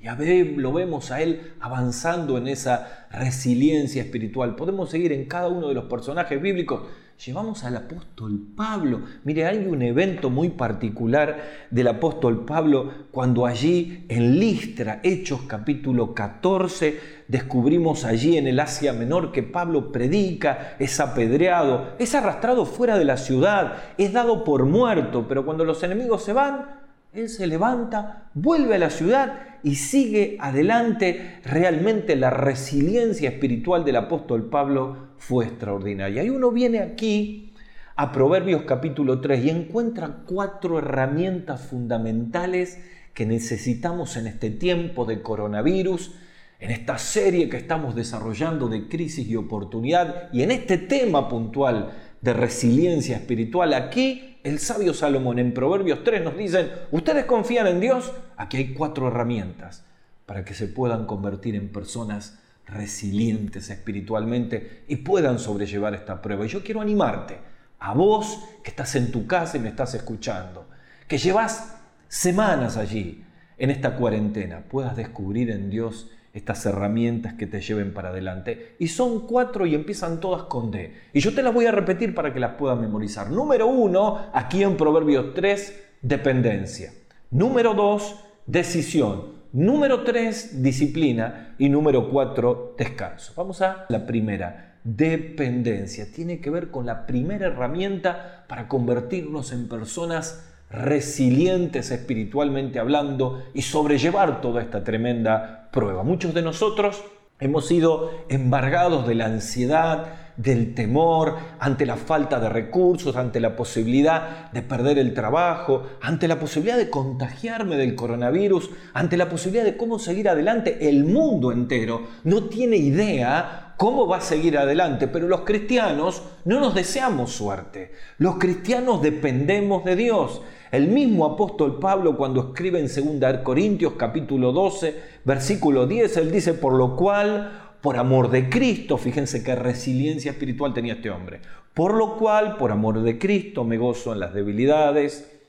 y 0.03 0.09
a 0.09 0.15
ver, 0.15 0.55
lo 0.57 0.73
vemos 0.73 1.11
a 1.11 1.21
él 1.21 1.53
avanzando 1.61 2.39
en 2.39 2.49
esa 2.49 3.07
resiliencia 3.11 4.03
espiritual. 4.03 4.57
Podemos 4.57 4.89
seguir 4.89 5.13
en 5.13 5.27
cada 5.27 5.49
uno 5.49 5.69
de 5.69 5.75
los 5.75 5.85
personajes 5.85 6.41
bíblicos. 6.41 6.85
Llevamos 7.27 7.65
al 7.65 7.77
apóstol 7.77 8.41
Pablo. 8.57 9.03
Mire, 9.25 9.45
hay 9.45 9.59
un 9.59 9.83
evento 9.83 10.31
muy 10.31 10.49
particular 10.49 11.43
del 11.71 11.89
apóstol 11.89 12.47
Pablo 12.47 12.91
cuando 13.11 13.45
allí 13.45 14.07
en 14.09 14.41
Listra, 14.41 15.01
Hechos 15.03 15.43
capítulo 15.47 16.15
14, 16.15 16.99
descubrimos 17.29 18.07
allí 18.07 18.39
en 18.39 18.47
el 18.47 18.59
Asia 18.59 18.95
Menor 18.95 19.33
que 19.33 19.43
Pablo 19.43 19.93
predica, 19.93 20.77
es 20.79 20.99
apedreado, 20.99 21.91
es 21.99 22.15
arrastrado 22.15 22.65
fuera 22.65 22.99
de 22.99 23.05
la 23.05 23.19
ciudad, 23.19 23.75
es 23.99 24.15
dado 24.15 24.45
por 24.45 24.65
muerto, 24.65 25.27
pero 25.29 25.45
cuando 25.45 25.67
los 25.67 25.83
enemigos 25.83 26.25
se 26.25 26.33
van, 26.33 26.80
él 27.13 27.29
se 27.29 27.47
levanta, 27.47 28.31
vuelve 28.35 28.77
a 28.77 28.79
la 28.79 28.91
ciudad 28.91 29.41
y 29.65 29.75
sigue 29.75 30.37
adelante. 30.41 31.41
Realmente 31.45 32.15
la 32.15 32.31
resiliencia 32.31 33.31
espiritual 33.31 33.85
del 33.85 33.97
apóstol 33.97 34.49
Pablo 34.49 35.09
fue 35.19 35.47
extraordinaria. 35.47 36.23
Y 36.23 36.31
uno 36.31 36.53
viene 36.53 36.79
aquí 36.79 37.53
a 37.97 38.13
Proverbios 38.13 38.63
capítulo 38.63 39.21
3 39.21 39.45
y 39.45 39.51
encuentra 39.51 40.23
cuatro 40.25 40.79
herramientas 40.79 41.67
fundamentales 41.67 42.79
que 43.13 43.27
necesitamos 43.27 44.17
en 44.17 44.29
este 44.29 44.51
tiempo 44.51 45.05
de 45.05 45.21
coronavirus, 45.21 46.15
en 46.61 46.71
esta 46.71 46.97
serie 46.97 47.49
que 47.49 47.57
estamos 47.57 47.97
desarrollando 47.97 48.69
de 48.69 48.87
crisis 48.89 49.27
y 49.27 49.35
oportunidad 49.35 50.33
y 50.33 50.43
en 50.43 50.53
este 50.53 50.79
tema 50.79 51.29
puntual 51.29 51.91
de 52.21 52.33
resiliencia 52.35 53.17
espiritual. 53.17 53.75
Aquí 53.75 54.30
el 54.43 54.59
sabio 54.59 54.95
Salomón 54.95 55.39
en 55.39 55.53
Proverbios 55.53 56.03
3 56.05 56.23
nos 56.25 56.37
dice, 56.37 56.71
ustedes 56.91 57.25
confían 57.25 57.67
en 57.67 57.81
Dios, 57.81 58.13
aquí 58.37 58.57
hay 58.57 58.75
cuatro 58.75 59.09
herramientas 59.09 59.85
para 60.27 60.45
que 60.45 60.55
se 60.55 60.67
puedan 60.67 61.07
convertir 61.07 61.55
en 61.55 61.69
personas 61.69 62.39
resilientes 62.67 63.69
espiritualmente 63.71 64.85
y 64.89 64.97
puedan 64.97 65.39
sobrellevar 65.39 65.95
esta 65.95 66.23
prueba. 66.23 66.47
Y 66.47 66.49
yo 66.49 66.63
quiero 66.63 66.81
animarte, 66.81 67.39
a 67.79 67.95
vos 67.95 68.45
que 68.63 68.71
estás 68.71 68.95
en 68.95 69.11
tu 69.11 69.27
casa 69.27 69.57
y 69.57 69.61
me 69.61 69.71
estás 69.71 69.95
escuchando, 69.95 70.69
que 71.09 71.19
llevas 71.19 71.77
semanas 72.09 72.77
allí 72.77 73.25
en 73.59 73.71
esta 73.71 73.97
cuarentena, 73.97 74.65
puedas 74.69 74.97
descubrir 74.97 75.51
en 75.51 75.71
Dios 75.71 76.11
estas 76.33 76.65
herramientas 76.67 77.35
que 77.35 77.47
te 77.47 77.61
lleven 77.61 77.93
para 77.93 78.11
adelante. 78.11 78.77
Y 78.79 78.89
son 78.89 79.27
cuatro 79.27 79.67
y 79.67 79.75
empiezan 79.75 80.21
todas 80.21 80.45
con 80.45 80.71
D. 80.71 80.95
Y 81.13 81.21
yo 81.21 81.35
te 81.35 81.43
las 81.43 81.53
voy 81.53 81.67
a 81.67 81.73
repetir 81.73 82.15
para 82.15 82.33
que 82.33 82.41
las 82.41 82.55
puedas 82.55 82.79
memorizar. 82.79 83.31
Número 83.31 83.67
uno, 83.67 84.27
aquí 84.33 84.63
en 84.63 84.77
Proverbios 84.77 85.35
3, 85.35 85.83
dependencia. 86.03 86.93
Número 87.31 87.75
dos, 87.75 88.17
decisión. 88.47 89.41
Número 89.53 90.05
tres, 90.05 90.63
disciplina. 90.63 91.55
Y 91.59 91.69
número 91.69 92.09
cuatro, 92.11 92.75
descanso. 92.79 93.33
Vamos 93.37 93.63
a 93.63 93.87
la 93.89 94.07
primera, 94.07 94.79
dependencia. 94.85 96.11
Tiene 96.13 96.41
que 96.41 96.51
ver 96.51 96.71
con 96.71 96.87
la 96.87 97.07
primera 97.07 97.47
herramienta 97.47 98.45
para 98.49 98.69
convertirnos 98.69 99.53
en 99.53 99.69
personas 99.69 100.47
resilientes 100.71 101.91
espiritualmente 101.91 102.79
hablando 102.79 103.43
y 103.55 103.63
sobrellevar 103.63 104.41
toda 104.41 104.63
esta 104.63 104.85
tremenda 104.85 105.60
prueba. 105.71 106.03
Muchos 106.03 106.35
de 106.35 106.43
nosotros 106.43 107.03
hemos 107.39 107.67
sido 107.67 108.11
embargados 108.29 109.07
de 109.07 109.15
la 109.15 109.27
ansiedad, 109.27 110.07
del 110.37 110.75
temor, 110.75 111.37
ante 111.59 111.85
la 111.85 111.97
falta 111.97 112.41
de 112.41 112.49
recursos, 112.49 113.17
ante 113.17 113.41
la 113.41 113.57
posibilidad 113.57 114.51
de 114.53 114.63
perder 114.63 114.99
el 114.99 115.13
trabajo, 115.13 115.83
ante 116.01 116.29
la 116.29 116.39
posibilidad 116.39 116.79
de 116.79 116.89
contagiarme 116.89 117.77
del 117.77 117.95
coronavirus, 117.95 118.71
ante 118.95 119.19
la 119.19 119.29
posibilidad 119.29 119.65
de 119.65 119.77
cómo 119.77 119.99
seguir 119.99 120.29
adelante. 120.29 120.89
El 120.89 121.05
mundo 121.05 121.53
entero 121.53 122.07
no 122.25 122.45
tiene 122.45 122.77
idea 122.77 123.70
cómo 123.81 124.07
va 124.07 124.19
a 124.19 124.21
seguir 124.21 124.59
adelante, 124.59 125.09
pero 125.09 125.27
los 125.27 125.41
cristianos 125.41 126.23
no 126.45 126.61
nos 126.61 126.75
deseamos 126.75 127.33
suerte. 127.33 127.93
Los 128.19 128.37
cristianos 128.37 129.01
dependemos 129.01 129.87
de 129.87 129.97
Dios. 129.97 130.43
El 130.71 130.89
mismo 130.89 131.25
apóstol 131.25 131.79
Pablo 131.81 132.15
cuando 132.15 132.49
escribe 132.49 132.79
en 132.79 133.21
2 133.21 133.39
Corintios 133.39 133.95
capítulo 133.95 134.53
12, 134.53 135.01
versículo 135.25 135.87
10, 135.87 136.15
él 136.19 136.31
dice, 136.31 136.53
por 136.53 136.75
lo 136.75 136.95
cual, 136.95 137.77
por 137.81 137.97
amor 137.97 138.29
de 138.29 138.51
Cristo, 138.51 138.99
fíjense 138.99 139.43
qué 139.43 139.57
resiliencia 139.57 140.33
espiritual 140.33 140.75
tenía 140.75 140.93
este 140.93 141.09
hombre, 141.09 141.41
por 141.73 141.95
lo 141.95 142.19
cual, 142.19 142.59
por 142.59 142.73
amor 142.73 143.01
de 143.01 143.19
Cristo, 143.19 143.65
me 143.65 143.79
gozo 143.79 144.13
en 144.13 144.21
las 144.21 144.35
debilidades, 144.35 145.41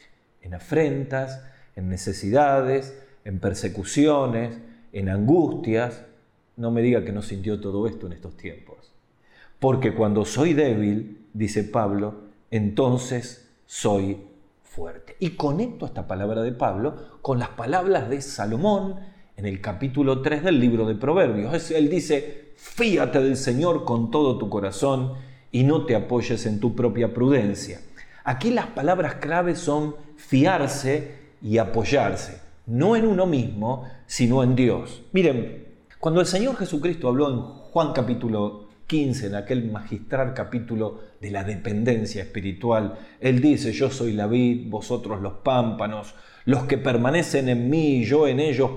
en 0.42 0.54
afrentas, 0.54 1.44
en 1.76 1.90
necesidades, 1.90 2.98
en 3.26 3.42
persecuciones, 3.42 4.58
en 4.94 5.10
angustias. 5.10 6.06
No 6.62 6.70
me 6.70 6.84
diga 6.84 7.03
que 7.03 7.12
no 7.12 7.24
sintió 7.24 7.60
todo 7.60 7.88
esto 7.88 8.06
en 8.06 8.13
estos 8.13 8.38
tiempos. 8.38 8.94
Porque 9.58 9.96
cuando 9.96 10.25
soy 10.25 10.53
débil, 10.53 11.25
dice 11.34 11.63
Pablo, 11.63 12.13
entonces 12.51 13.50
soy 13.65 14.20
fuerte. 14.63 15.15
Y 15.18 15.32
conecto 15.32 15.88
esta 15.88 16.06
palabra 16.06 16.44
de 16.44 16.51
Pablo 16.51 17.18
con 17.24 17.39
las 17.39 17.50
palabras 17.50 18.12
de 18.12 18.22
Salomón 18.22 18.98
en 19.38 19.48
el 19.48 19.60
capítulo 19.60 20.22
3 20.22 20.44
del 20.44 20.60
libro 20.60 20.86
de 20.86 20.94
Proverbios. 20.94 21.72
Él 21.72 21.89
dice, 21.89 22.51
fíate 22.58 23.24
del 23.24 23.38
Señor 23.38 23.84
con 23.84 24.12
todo 24.12 24.38
tu 24.38 24.48
corazón 24.48 25.13
y 25.51 25.63
no 25.63 25.88
te 25.88 25.96
apoyes 25.96 26.46
en 26.46 26.60
tu 26.60 26.75
propia 26.75 27.12
prudencia. 27.12 27.82
Aquí 28.24 28.51
las 28.51 28.68
palabras 28.68 29.15
claves 29.15 29.58
son 29.58 29.96
fiarse 30.15 31.15
y 31.41 31.58
apoyarse, 31.58 32.39
no 32.68 32.96
en 32.96 33.08
uno 33.08 33.25
mismo, 33.25 33.89
sino 34.06 34.44
en 34.44 34.56
Dios. 34.56 35.01
Miren, 35.12 35.61
cuando 36.01 36.20
el 36.20 36.25
Señor 36.25 36.55
Jesucristo 36.58 37.10
habló 37.10 37.29
en 37.29 37.41
Juan 37.41 37.93
capítulo 37.93 38.65
15, 38.88 39.27
en 39.27 39.36
aquel 39.36 39.70
magistral 39.70 40.34
capítulo 40.34 41.00
de 41.22 41.29
la 41.29 41.43
dependencia 41.43 42.24
espiritual, 42.24 42.98
Él 43.20 43.39
dice, 43.39 43.72
yo 43.72 43.91
soy 43.91 44.13
la 44.13 44.25
vid, 44.25 44.67
vosotros 44.67 45.22
los 45.22 45.34
pámpanos, 45.43 46.15
los 46.46 46.63
que 46.63 46.79
permanecen 46.79 47.50
en 47.50 47.70
mí 47.70 47.98
y 47.98 48.05
yo 48.05 48.27
en 48.27 48.39
ellos 48.39 48.72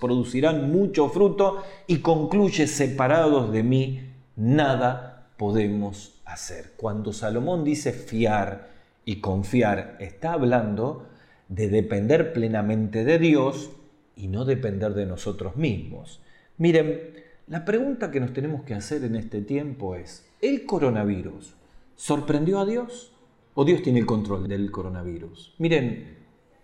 producirán 0.00 0.72
mucho 0.72 1.08
fruto 1.10 1.62
y 1.86 1.98
concluye, 1.98 2.66
separados 2.66 3.52
de 3.52 3.62
mí, 3.62 4.10
nada 4.34 5.28
podemos 5.36 6.20
hacer. 6.24 6.72
Cuando 6.76 7.12
Salomón 7.12 7.62
dice 7.62 7.92
fiar 7.92 8.70
y 9.04 9.20
confiar, 9.20 9.96
está 10.00 10.32
hablando 10.32 11.06
de 11.48 11.68
depender 11.68 12.32
plenamente 12.32 13.04
de 13.04 13.20
Dios 13.20 13.70
y 14.16 14.26
no 14.26 14.44
depender 14.44 14.94
de 14.94 15.06
nosotros 15.06 15.54
mismos. 15.54 16.20
Miren, 16.56 17.14
la 17.48 17.64
pregunta 17.64 18.12
que 18.12 18.20
nos 18.20 18.32
tenemos 18.32 18.62
que 18.62 18.74
hacer 18.74 19.02
en 19.02 19.16
este 19.16 19.42
tiempo 19.42 19.96
es, 19.96 20.30
¿el 20.40 20.64
coronavirus 20.66 21.54
sorprendió 21.96 22.60
a 22.60 22.64
Dios 22.64 23.12
o 23.54 23.64
Dios 23.64 23.82
tiene 23.82 23.98
el 23.98 24.06
control 24.06 24.46
del 24.46 24.70
coronavirus? 24.70 25.54
Miren, 25.58 26.16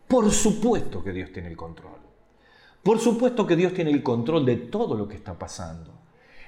por 0.07 0.31
supuesto 0.31 1.03
que 1.03 1.13
Dios 1.13 1.33
tiene 1.33 1.49
el 1.49 1.57
control. 1.57 1.99
Por 2.85 3.01
supuesto 3.01 3.47
que 3.47 3.57
Dios 3.57 3.75
tiene 3.75 3.91
el 3.91 4.03
control 4.03 4.47
de 4.47 4.57
todo 4.57 4.97
lo 4.97 5.09
que 5.09 5.17
está 5.17 5.39
pasando. 5.39 5.93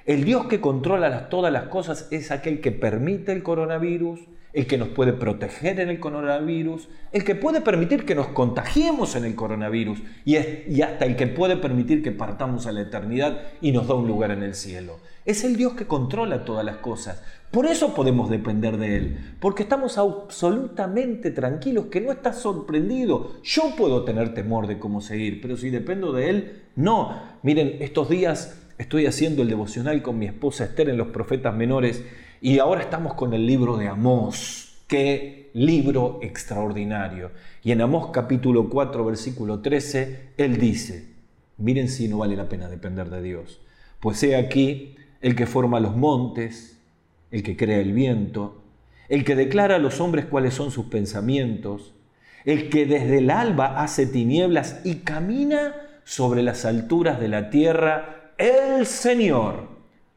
El 0.05 0.23
Dios 0.23 0.47
que 0.47 0.61
controla 0.61 1.29
todas 1.29 1.51
las 1.51 1.65
cosas 1.65 2.07
es 2.11 2.31
aquel 2.31 2.61
que 2.61 2.71
permite 2.71 3.33
el 3.33 3.43
coronavirus, 3.43 4.21
el 4.53 4.67
que 4.67 4.77
nos 4.77 4.89
puede 4.89 5.13
proteger 5.13 5.79
en 5.79 5.89
el 5.89 5.99
coronavirus, 5.99 6.87
el 7.11 7.23
que 7.23 7.33
puede 7.33 7.61
permitir 7.61 8.05
que 8.05 8.13
nos 8.13 8.27
contagiemos 8.27 9.15
en 9.15 9.25
el 9.25 9.35
coronavirus 9.35 9.99
y, 10.25 10.35
hasta 10.35 11.05
el 11.05 11.15
que 11.15 11.25
puede 11.27 11.57
permitir 11.57 12.03
que 12.03 12.11
partamos 12.11 12.67
a 12.67 12.71
la 12.71 12.81
eternidad 12.81 13.41
y 13.61 13.71
nos 13.71 13.87
da 13.87 13.95
un 13.95 14.07
lugar 14.07 14.29
en 14.29 14.43
el 14.43 14.53
cielo. 14.53 14.99
Es 15.25 15.43
el 15.43 15.55
Dios 15.55 15.73
que 15.73 15.87
controla 15.87 16.45
todas 16.45 16.63
las 16.63 16.77
cosas. 16.77 17.23
Por 17.49 17.65
eso 17.65 17.95
podemos 17.95 18.29
depender 18.29 18.77
de 18.77 18.97
Él, 18.97 19.35
porque 19.39 19.63
estamos 19.63 19.97
absolutamente 19.97 21.31
tranquilos, 21.31 21.85
que 21.85 22.01
no 22.01 22.11
está 22.11 22.33
sorprendido. 22.33 23.31
Yo 23.43 23.75
puedo 23.75 24.03
tener 24.03 24.33
temor 24.33 24.67
de 24.67 24.79
cómo 24.79 25.01
seguir, 25.01 25.41
pero 25.41 25.57
si 25.57 25.69
dependo 25.69 26.11
de 26.13 26.29
Él, 26.29 26.61
no. 26.75 27.21
Miren, 27.41 27.77
estos 27.79 28.09
días 28.09 28.59
estoy 28.77 29.05
haciendo 29.05 29.41
el 29.43 29.49
devocional 29.49 30.01
con 30.01 30.17
mi 30.19 30.25
esposa 30.25 30.65
Esther 30.65 30.89
en 30.89 30.97
los 30.97 31.07
profetas 31.07 31.55
menores 31.55 32.03
y 32.43 32.59
ahora 32.59 32.81
estamos 32.81 33.13
con 33.13 33.33
el 33.33 33.47
libro 33.47 33.77
de 33.77 33.87
Amós. 33.87 34.73
Qué 34.85 35.49
libro 35.53 36.19
extraordinario. 36.21 37.31
Y 37.63 37.71
en 37.71 37.79
Amós 37.79 38.09
capítulo 38.11 38.67
4, 38.67 39.05
versículo 39.05 39.61
13, 39.61 40.31
él 40.35 40.57
dice, 40.57 41.07
miren 41.57 41.87
si 41.87 42.09
no 42.09 42.17
vale 42.17 42.35
la 42.35 42.49
pena 42.49 42.67
depender 42.67 43.09
de 43.09 43.21
Dios. 43.21 43.61
Pues 44.01 44.21
he 44.23 44.35
aquí 44.35 44.97
el 45.21 45.37
que 45.37 45.45
forma 45.45 45.79
los 45.79 45.95
montes, 45.95 46.81
el 47.31 47.43
que 47.43 47.55
crea 47.55 47.79
el 47.79 47.93
viento, 47.93 48.61
el 49.07 49.23
que 49.23 49.37
declara 49.37 49.77
a 49.77 49.79
los 49.79 50.01
hombres 50.01 50.25
cuáles 50.25 50.53
son 50.53 50.69
sus 50.69 50.87
pensamientos, 50.87 51.93
el 52.43 52.69
que 52.69 52.85
desde 52.85 53.19
el 53.19 53.31
alba 53.31 53.81
hace 53.81 54.05
tinieblas 54.05 54.81
y 54.83 54.95
camina 54.95 55.75
sobre 56.03 56.43
las 56.43 56.65
alturas 56.65 57.21
de 57.21 57.29
la 57.29 57.49
tierra, 57.49 58.33
el 58.37 58.85
Señor, 58.85 59.69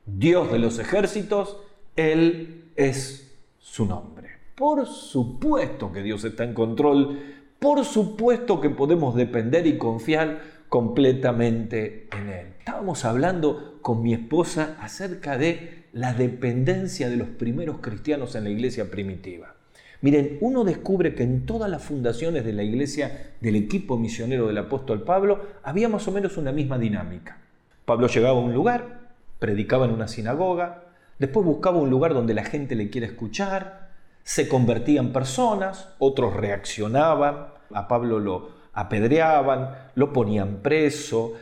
Dios 0.06 0.50
de 0.50 0.58
los 0.58 0.80
ejércitos, 0.80 1.58
él 1.96 2.64
es 2.76 3.36
su 3.58 3.86
nombre. 3.86 4.28
Por 4.54 4.86
supuesto 4.86 5.92
que 5.92 6.02
Dios 6.02 6.24
está 6.24 6.44
en 6.44 6.54
control, 6.54 7.18
por 7.58 7.84
supuesto 7.84 8.60
que 8.60 8.70
podemos 8.70 9.14
depender 9.14 9.66
y 9.66 9.78
confiar 9.78 10.40
completamente 10.68 12.08
en 12.16 12.28
Él. 12.28 12.46
Estábamos 12.58 13.04
hablando 13.04 13.78
con 13.82 14.02
mi 14.02 14.12
esposa 14.14 14.76
acerca 14.80 15.38
de 15.38 15.84
la 15.92 16.12
dependencia 16.12 17.08
de 17.08 17.16
los 17.16 17.28
primeros 17.28 17.78
cristianos 17.78 18.34
en 18.34 18.44
la 18.44 18.50
iglesia 18.50 18.90
primitiva. 18.90 19.54
Miren, 20.02 20.38
uno 20.40 20.64
descubre 20.64 21.14
que 21.14 21.22
en 21.22 21.46
todas 21.46 21.70
las 21.70 21.82
fundaciones 21.82 22.44
de 22.44 22.52
la 22.52 22.62
iglesia 22.62 23.32
del 23.40 23.56
equipo 23.56 23.96
misionero 23.96 24.46
del 24.46 24.58
apóstol 24.58 25.02
Pablo 25.02 25.40
había 25.62 25.88
más 25.88 26.06
o 26.06 26.12
menos 26.12 26.36
una 26.36 26.52
misma 26.52 26.78
dinámica. 26.78 27.38
Pablo 27.84 28.06
llegaba 28.08 28.38
a 28.38 28.42
un 28.42 28.52
lugar, 28.52 29.00
predicaba 29.38 29.86
en 29.86 29.92
una 29.92 30.08
sinagoga, 30.08 30.85
Después 31.18 31.46
buscaba 31.46 31.78
un 31.78 31.90
lugar 31.90 32.14
donde 32.14 32.34
la 32.34 32.44
gente 32.44 32.74
le 32.74 32.90
quiera 32.90 33.06
escuchar, 33.06 33.90
se 34.22 34.48
convertían 34.48 35.12
personas, 35.12 35.88
otros 35.98 36.34
reaccionaban, 36.34 37.46
a 37.72 37.88
Pablo 37.88 38.18
lo 38.18 38.50
apedreaban, 38.72 39.70
lo 39.94 40.12
ponían 40.12 40.56
preso, 40.62 41.34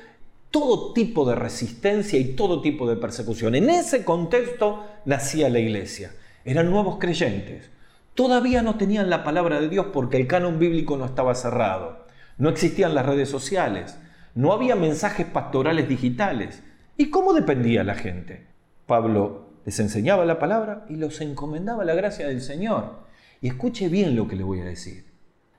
todo 0.51 0.93
tipo 0.93 1.29
de 1.29 1.35
resistencia 1.35 2.19
y 2.19 2.37
todo 2.37 2.61
tipo 2.61 2.89
de 2.89 2.97
persecución. 2.97 3.57
En 3.57 3.69
ese 3.69 4.05
contexto 4.05 4.85
nacía 5.05 5.49
la 5.49 5.59
iglesia. 5.59 6.13
Eran 6.45 6.71
nuevos 6.71 6.99
creyentes. 7.01 7.71
Todavía 8.15 8.63
no 8.63 8.77
tenían 8.77 9.11
la 9.11 9.25
palabra 9.25 9.61
de 9.61 9.69
Dios 9.69 9.87
porque 9.93 10.17
el 10.17 10.29
canon 10.29 10.61
bíblico 10.61 10.97
no 10.97 11.07
estaba 11.07 11.35
cerrado. 11.35 12.07
No 12.39 12.49
existían 12.49 12.95
las 12.95 13.07
redes 13.07 13.29
sociales. 13.29 13.99
No 14.37 14.53
había 14.53 14.77
mensajes 14.77 15.27
pastorales 15.27 15.89
digitales. 15.89 16.63
¿Y 16.97 17.11
cómo 17.11 17.33
dependía 17.33 17.83
la 17.83 17.97
gente? 17.97 18.47
Pablo 18.87 19.44
les 19.65 19.79
enseñaba 19.81 20.25
la 20.25 20.39
palabra 20.39 20.85
y 20.89 20.97
los 20.97 21.21
encomendaba 21.21 21.85
la 21.85 21.95
gracia 21.95 22.29
del 22.29 22.41
Señor. 22.41 23.05
Y 23.41 23.49
escuche 23.49 23.89
bien 23.89 24.17
lo 24.17 24.29
que 24.29 24.37
le 24.37 24.45
voy 24.45 24.61
a 24.61 24.65
decir. 24.65 25.05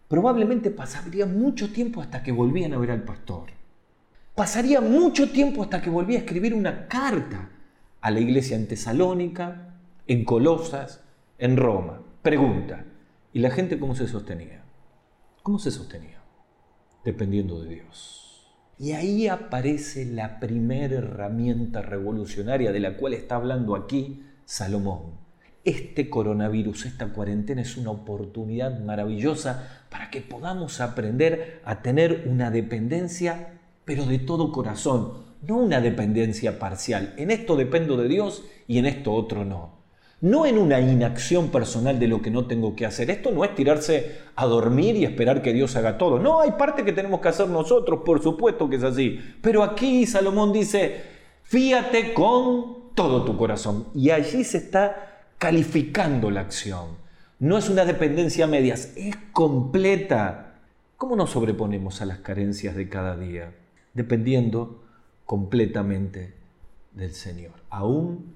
Probablemente 0.07 0.69
pasaría 0.69 1.25
mucho 1.25 1.71
tiempo 1.71 2.01
hasta 2.01 2.21
que 2.21 2.31
volvían 2.31 2.73
a 2.73 2.77
ver 2.77 2.91
al 2.91 3.03
pastor. 3.03 3.49
Pasaría 4.35 4.81
mucho 4.81 5.31
tiempo 5.31 5.63
hasta 5.63 5.81
que 5.81 5.89
volvía 5.89 6.17
a 6.17 6.21
escribir 6.21 6.53
una 6.53 6.87
carta 6.87 7.49
a 8.01 8.11
la 8.11 8.19
iglesia 8.19 8.55
en 8.55 8.67
Tesalónica, 8.67 9.75
en 10.07 10.25
Colosas, 10.25 11.01
en 11.37 11.57
Roma. 11.57 12.01
Pregunta, 12.21 12.85
¿y 13.33 13.39
la 13.39 13.49
gente 13.49 13.79
cómo 13.79 13.95
se 13.95 14.07
sostenía? 14.07 14.63
¿Cómo 15.41 15.57
se 15.57 15.71
sostenía? 15.71 16.21
Dependiendo 17.03 17.63
de 17.63 17.75
Dios. 17.75 18.24
Y 18.77 18.91
ahí 18.91 19.27
aparece 19.27 20.05
la 20.05 20.39
primera 20.39 20.95
herramienta 20.95 21.81
revolucionaria 21.81 22.73
de 22.73 22.81
la 22.81 22.97
cual 22.97 23.13
está 23.13 23.35
hablando 23.35 23.75
aquí 23.75 24.23
Salomón. 24.43 25.13
Este 25.63 26.09
coronavirus, 26.09 26.85
esta 26.85 27.07
cuarentena 27.07 27.61
es 27.61 27.77
una 27.77 27.91
oportunidad 27.91 28.79
maravillosa 28.81 29.85
para 29.89 30.09
que 30.09 30.21
podamos 30.21 30.81
aprender 30.81 31.61
a 31.63 31.81
tener 31.81 32.25
una 32.27 32.51
dependencia, 32.51 33.59
pero 33.85 34.05
de 34.05 34.19
todo 34.19 34.51
corazón, 34.51 35.25
no 35.41 35.57
una 35.57 35.79
dependencia 35.79 36.59
parcial. 36.59 37.13
En 37.17 37.31
esto 37.31 37.55
dependo 37.55 37.97
de 37.97 38.09
Dios 38.09 38.43
y 38.67 38.77
en 38.77 38.87
esto 38.87 39.13
otro 39.13 39.45
no 39.45 39.74
no 40.25 40.47
en 40.47 40.57
una 40.57 40.79
inacción 40.79 41.49
personal 41.49 41.99
de 41.99 42.07
lo 42.07 42.19
que 42.19 42.31
no 42.31 42.47
tengo 42.47 42.75
que 42.75 42.87
hacer. 42.87 43.11
Esto 43.11 43.29
no 43.29 43.45
es 43.45 43.53
tirarse 43.53 44.21
a 44.35 44.47
dormir 44.47 44.95
y 44.95 45.05
esperar 45.05 45.43
que 45.43 45.53
Dios 45.53 45.75
haga 45.75 45.99
todo. 45.99 46.17
No, 46.17 46.41
hay 46.41 46.53
parte 46.53 46.83
que 46.83 46.93
tenemos 46.93 47.21
que 47.21 47.27
hacer 47.27 47.47
nosotros, 47.47 47.99
por 48.03 48.23
supuesto 48.23 48.67
que 48.67 48.77
es 48.77 48.83
así. 48.83 49.19
Pero 49.39 49.61
aquí 49.61 50.07
Salomón 50.07 50.51
dice, 50.51 51.03
fíate 51.43 52.15
con 52.15 52.95
todo 52.95 53.23
tu 53.23 53.37
corazón. 53.37 53.85
Y 53.93 54.09
allí 54.09 54.43
se 54.43 54.57
está 54.57 55.25
calificando 55.37 56.31
la 56.31 56.41
acción. 56.41 56.87
No 57.37 57.59
es 57.59 57.69
una 57.69 57.85
dependencia 57.85 58.45
a 58.45 58.47
medias, 58.47 58.93
es 58.95 59.15
completa. 59.31 60.55
¿Cómo 60.97 61.15
nos 61.15 61.29
sobreponemos 61.29 62.01
a 62.01 62.07
las 62.07 62.17
carencias 62.17 62.75
de 62.75 62.89
cada 62.89 63.15
día? 63.15 63.53
Dependiendo 63.93 64.81
completamente 65.23 66.33
del 66.93 67.13
Señor, 67.13 67.53
aún 67.69 68.34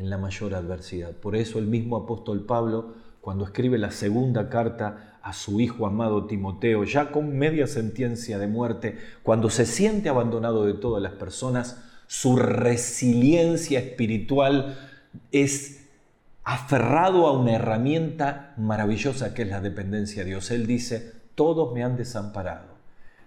en 0.00 0.08
la 0.08 0.16
mayor 0.16 0.54
adversidad. 0.54 1.12
Por 1.12 1.36
eso 1.36 1.58
el 1.58 1.66
mismo 1.66 1.96
apóstol 1.98 2.46
Pablo, 2.46 2.94
cuando 3.20 3.44
escribe 3.44 3.76
la 3.76 3.90
segunda 3.90 4.48
carta 4.48 5.18
a 5.22 5.34
su 5.34 5.60
hijo 5.60 5.86
amado 5.86 6.24
Timoteo, 6.24 6.84
ya 6.84 7.12
con 7.12 7.36
media 7.36 7.66
sentencia 7.66 8.38
de 8.38 8.46
muerte, 8.46 8.98
cuando 9.22 9.50
se 9.50 9.66
siente 9.66 10.08
abandonado 10.08 10.64
de 10.64 10.72
todas 10.72 11.02
las 11.02 11.12
personas, 11.12 11.84
su 12.06 12.36
resiliencia 12.36 13.78
espiritual 13.78 14.78
es 15.32 15.84
aferrado 16.44 17.26
a 17.26 17.38
una 17.38 17.52
herramienta 17.52 18.54
maravillosa 18.56 19.34
que 19.34 19.42
es 19.42 19.48
la 19.48 19.60
dependencia 19.60 20.24
de 20.24 20.30
Dios. 20.30 20.50
Él 20.50 20.66
dice, 20.66 21.12
todos 21.34 21.74
me 21.74 21.84
han 21.84 21.98
desamparado, 21.98 22.68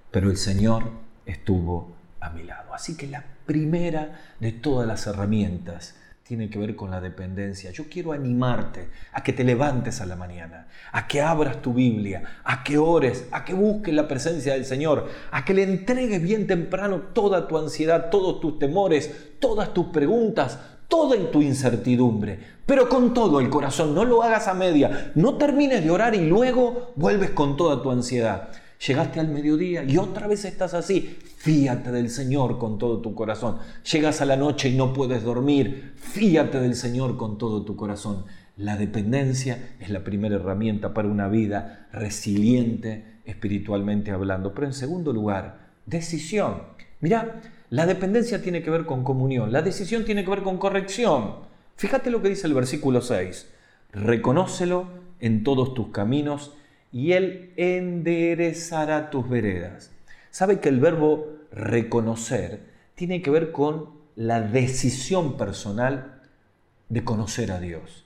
pero 0.10 0.32
el 0.32 0.38
Señor 0.38 0.90
estuvo 1.28 1.96
a 2.20 2.32
mi 2.32 2.42
lado. 2.42 2.74
Así 2.74 2.98
que 2.98 3.06
la 3.06 3.24
primera 3.46 4.20
de 4.40 4.52
todas 4.52 4.88
las 4.88 5.06
herramientas 5.06 5.96
tiene 6.24 6.50
que 6.50 6.58
ver 6.58 6.76
con 6.76 6.90
la 6.90 7.02
dependencia. 7.02 7.72
Yo 7.72 7.86
quiero 7.90 8.14
animarte 8.14 8.90
a 9.12 9.22
que 9.22 9.34
te 9.34 9.44
levantes 9.44 10.00
a 10.00 10.06
la 10.06 10.16
mañana, 10.16 10.68
a 10.94 11.06
que 11.06 11.22
abras 11.22 11.62
tu 11.62 11.74
Biblia, 11.74 12.24
a 12.46 12.64
que 12.64 12.78
ores, 12.78 13.28
a 13.32 13.44
que 13.44 13.54
busques 13.54 13.94
la 13.94 14.08
presencia 14.08 14.54
del 14.54 14.66
Señor, 14.66 15.10
a 15.32 15.44
que 15.44 15.54
le 15.54 15.64
entregues 15.64 16.22
bien 16.22 16.48
temprano 16.48 17.02
toda 17.14 17.48
tu 17.48 17.58
ansiedad, 17.58 18.10
todos 18.10 18.40
tus 18.40 18.58
temores, 18.58 19.34
todas 19.40 19.74
tus 19.74 19.88
preguntas, 19.88 20.60
toda 20.88 21.18
tu 21.30 21.42
incertidumbre, 21.42 22.40
pero 22.66 22.88
con 22.88 23.14
todo 23.14 23.42
el 23.42 23.50
corazón, 23.50 23.94
no 23.94 24.06
lo 24.06 24.24
hagas 24.24 24.48
a 24.48 24.54
media, 24.54 25.12
no 25.16 25.38
termines 25.38 25.84
de 25.84 25.92
orar 25.92 26.16
y 26.16 26.26
luego 26.26 26.94
vuelves 26.96 27.32
con 27.32 27.58
toda 27.58 27.82
tu 27.82 27.92
ansiedad. 27.92 28.50
Llegaste 28.88 29.22
al 29.22 29.30
mediodía 29.30 29.84
y 29.84 29.98
otra 29.98 30.28
vez 30.28 30.44
estás 30.44 30.74
así. 30.74 31.18
Fíate 31.38 31.92
del 31.92 32.10
Señor 32.10 32.58
con 32.58 32.78
todo 32.78 33.00
tu 33.00 33.16
corazón. 33.16 33.60
Llegas 33.90 34.20
a 34.20 34.26
la 34.26 34.36
noche 34.36 34.70
y 34.70 34.76
no 34.76 34.92
puedes 34.92 35.24
dormir. 35.24 35.94
Fíate 35.96 36.60
del 36.60 36.76
Señor 36.76 37.16
con 37.16 37.38
todo 37.38 37.64
tu 37.64 37.78
corazón. 37.78 38.26
La 38.58 38.76
dependencia 38.76 39.76
es 39.80 39.90
la 39.90 40.04
primera 40.04 40.36
herramienta 40.36 40.94
para 40.94 41.08
una 41.08 41.30
vida 41.30 41.88
resiliente 41.94 43.22
espiritualmente 43.24 44.12
hablando. 44.12 44.54
Pero 44.54 44.68
en 44.68 44.74
segundo 44.74 45.14
lugar, 45.14 45.70
decisión. 45.86 46.64
Mira, 47.00 47.42
la 47.70 47.86
dependencia 47.86 48.42
tiene 48.42 48.64
que 48.64 48.70
ver 48.70 48.86
con 48.86 49.06
comunión. 49.06 49.54
La 49.54 49.62
decisión 49.62 50.04
tiene 50.04 50.26
que 50.26 50.30
ver 50.30 50.44
con 50.44 50.58
corrección. 50.58 51.36
Fíjate 51.78 52.12
lo 52.12 52.22
que 52.22 52.30
dice 52.30 52.48
el 52.48 52.54
versículo 52.54 53.02
6. 53.02 53.50
Reconócelo 53.94 54.88
en 55.22 55.46
todos 55.46 55.74
tus 55.74 55.88
caminos 55.88 56.52
y 56.94 57.14
Él 57.14 57.52
enderezará 57.58 59.10
tus 59.10 59.28
veredas. 59.28 59.92
Sabe 60.30 60.60
que 60.60 60.70
el 60.70 60.80
verbo 60.80 61.28
reconocer 61.52 62.62
tiene 62.96 63.22
que 63.24 63.32
ver 63.32 63.52
con 63.52 63.90
la 64.16 64.40
decisión 64.40 65.36
personal 65.36 66.22
de 66.90 67.04
conocer 67.04 67.52
a 67.52 67.60
Dios. 67.60 68.06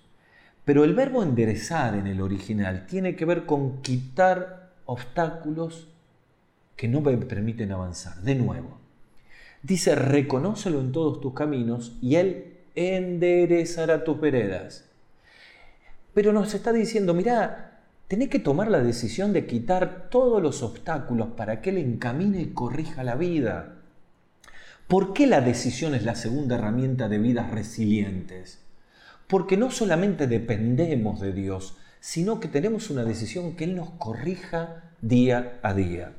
Pero 0.63 0.85
el 0.85 0.95
verbo 0.95 1.21
enderezar 1.21 1.95
en 1.95 2.07
el 2.07 2.21
original 2.21 2.87
tiene 2.87 3.15
que 3.17 3.25
ver 3.25 3.45
con 3.45 3.81
quitar 3.81 4.71
obstáculos 4.85 5.89
que 6.77 6.87
no 6.87 7.01
me 7.01 7.15
permiten 7.17 7.73
avanzar. 7.73 8.21
De 8.21 8.35
nuevo, 8.35 8.79
dice, 9.63 9.95
reconócelo 9.95 10.79
en 10.79 10.93
todos 10.93 11.19
tus 11.19 11.33
caminos 11.33 11.97
y 12.01 12.15
Él 12.15 12.57
enderezará 12.75 14.05
tus 14.05 14.19
veredas. 14.19 14.85
Pero 16.13 16.31
nos 16.31 16.53
está 16.53 16.71
diciendo, 16.71 17.13
mira, 17.13 17.76
tenés 18.07 18.29
que 18.29 18.39
tomar 18.39 18.69
la 18.69 18.81
decisión 18.81 19.33
de 19.33 19.45
quitar 19.45 20.09
todos 20.09 20.41
los 20.41 20.63
obstáculos 20.63 21.29
para 21.35 21.61
que 21.61 21.71
Él 21.71 21.77
encamine 21.77 22.41
y 22.41 22.53
corrija 22.53 23.03
la 23.03 23.15
vida. 23.15 23.75
¿Por 24.87 25.13
qué 25.13 25.27
la 25.27 25.41
decisión 25.41 25.93
es 25.93 26.03
la 26.03 26.15
segunda 26.15 26.55
herramienta 26.55 27.09
de 27.09 27.19
vidas 27.19 27.51
resilientes? 27.51 28.61
Porque 29.27 29.57
no 29.57 29.71
solamente 29.71 30.27
dependemos 30.27 31.19
de 31.19 31.33
Dios, 31.33 31.75
sino 31.99 32.39
que 32.39 32.47
tenemos 32.47 32.89
una 32.89 33.03
decisión 33.03 33.57
que 33.57 33.65
Él 33.65 33.75
nos 33.75 33.89
corrija 33.91 34.93
día 35.01 35.59
a 35.61 35.73
día. 35.73 36.13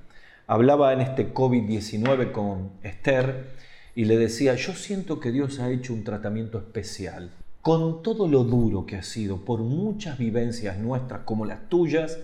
Hablaba 0.47 0.93
en 0.93 1.01
este 1.01 1.33
COVID-19 1.33 2.33
con 2.33 2.73
Esther 2.83 3.47
y 3.95 4.05
le 4.05 4.19
decía, 4.19 4.55
yo 4.55 4.75
siento 4.75 5.21
que 5.21 5.33
Dios 5.33 5.59
ha 5.61 5.71
hecho 5.71 5.95
un 5.95 6.05
tratamiento 6.05 6.59
especial 6.59 7.31
con 7.69 8.03
todo 8.03 8.29
lo 8.29 8.45
duro 8.45 8.87
que 8.87 8.97
ha 8.97 9.03
sido, 9.03 9.45
por 9.45 9.61
muchas 9.61 10.17
vivencias 10.17 10.79
nuestras 10.79 11.25
como 11.25 11.45
las 11.45 11.69
tuyas, 11.69 12.19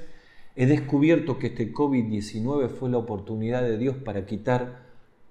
he 0.56 0.64
descubierto 0.64 1.38
que 1.38 1.48
este 1.48 1.70
COVID-19 1.70 2.70
fue 2.70 2.88
la 2.88 2.96
oportunidad 2.96 3.60
de 3.60 3.76
Dios 3.76 3.94
para 3.94 4.24
quitar 4.24 4.86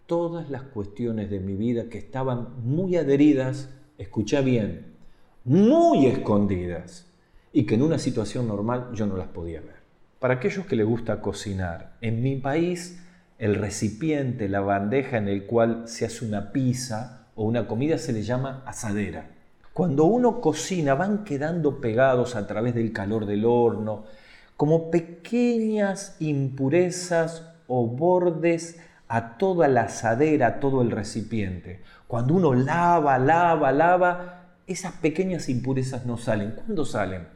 todas 0.06 0.52
las 0.52 0.62
cuestiones 0.62 1.32
de 1.32 1.40
mi 1.40 1.56
vida 1.56 1.86
que 1.90 1.98
estaban 1.98 2.50
muy 2.64 2.96
adheridas, 2.96 3.72
escucha 3.98 4.42
bien, 4.42 4.94
muy 5.46 6.06
escondidas 6.06 7.08
y 7.52 7.66
que 7.66 7.74
en 7.74 7.82
una 7.82 7.98
situación 7.98 8.48
normal 8.48 8.92
yo 8.94 9.08
no 9.08 9.18
las 9.18 9.30
podía 9.30 9.62
ver. 9.62 9.78
Para 10.20 10.36
aquellos 10.36 10.68
que 10.68 10.76
les 10.76 10.86
gusta 10.86 11.22
cocinar, 11.22 11.98
en 12.02 12.22
mi 12.22 12.36
país 12.36 13.04
el 13.40 13.56
recipiente, 13.56 14.48
la 14.48 14.60
bandeja 14.60 15.18
en 15.18 15.28
el 15.28 15.48
cual 15.48 15.88
se 15.88 16.06
hace 16.06 16.24
una 16.24 16.52
pizza 16.52 17.30
o 17.34 17.46
una 17.46 17.66
comida 17.66 17.98
se 17.98 18.14
le 18.14 18.22
llama 18.22 18.62
asadera. 18.68 19.33
Cuando 19.74 20.06
uno 20.06 20.40
cocina 20.40 20.94
van 20.94 21.24
quedando 21.24 21.82
pegados 21.82 22.36
a 22.36 22.46
través 22.46 22.76
del 22.76 22.94
calor 22.94 23.26
del 23.26 23.44
horno 23.44 24.04
como 24.56 24.92
pequeñas 24.92 26.16
impurezas 26.20 27.50
o 27.66 27.88
bordes 27.88 28.80
a 29.08 29.38
toda 29.40 29.68
la 29.68 29.86
asadera, 29.86 30.46
a 30.46 30.60
todo 30.60 30.84
el 30.84 30.92
recipiente. 30.92 31.82
Cuando 32.08 32.36
uno 32.36 32.54
lava, 32.54 33.18
lava, 33.18 33.72
lava, 33.72 34.44
esas 34.68 34.94
pequeñas 34.94 35.50
impurezas 35.50 36.06
no 36.06 36.18
salen. 36.18 36.52
¿Cuándo 36.52 36.86
salen? 36.86 37.28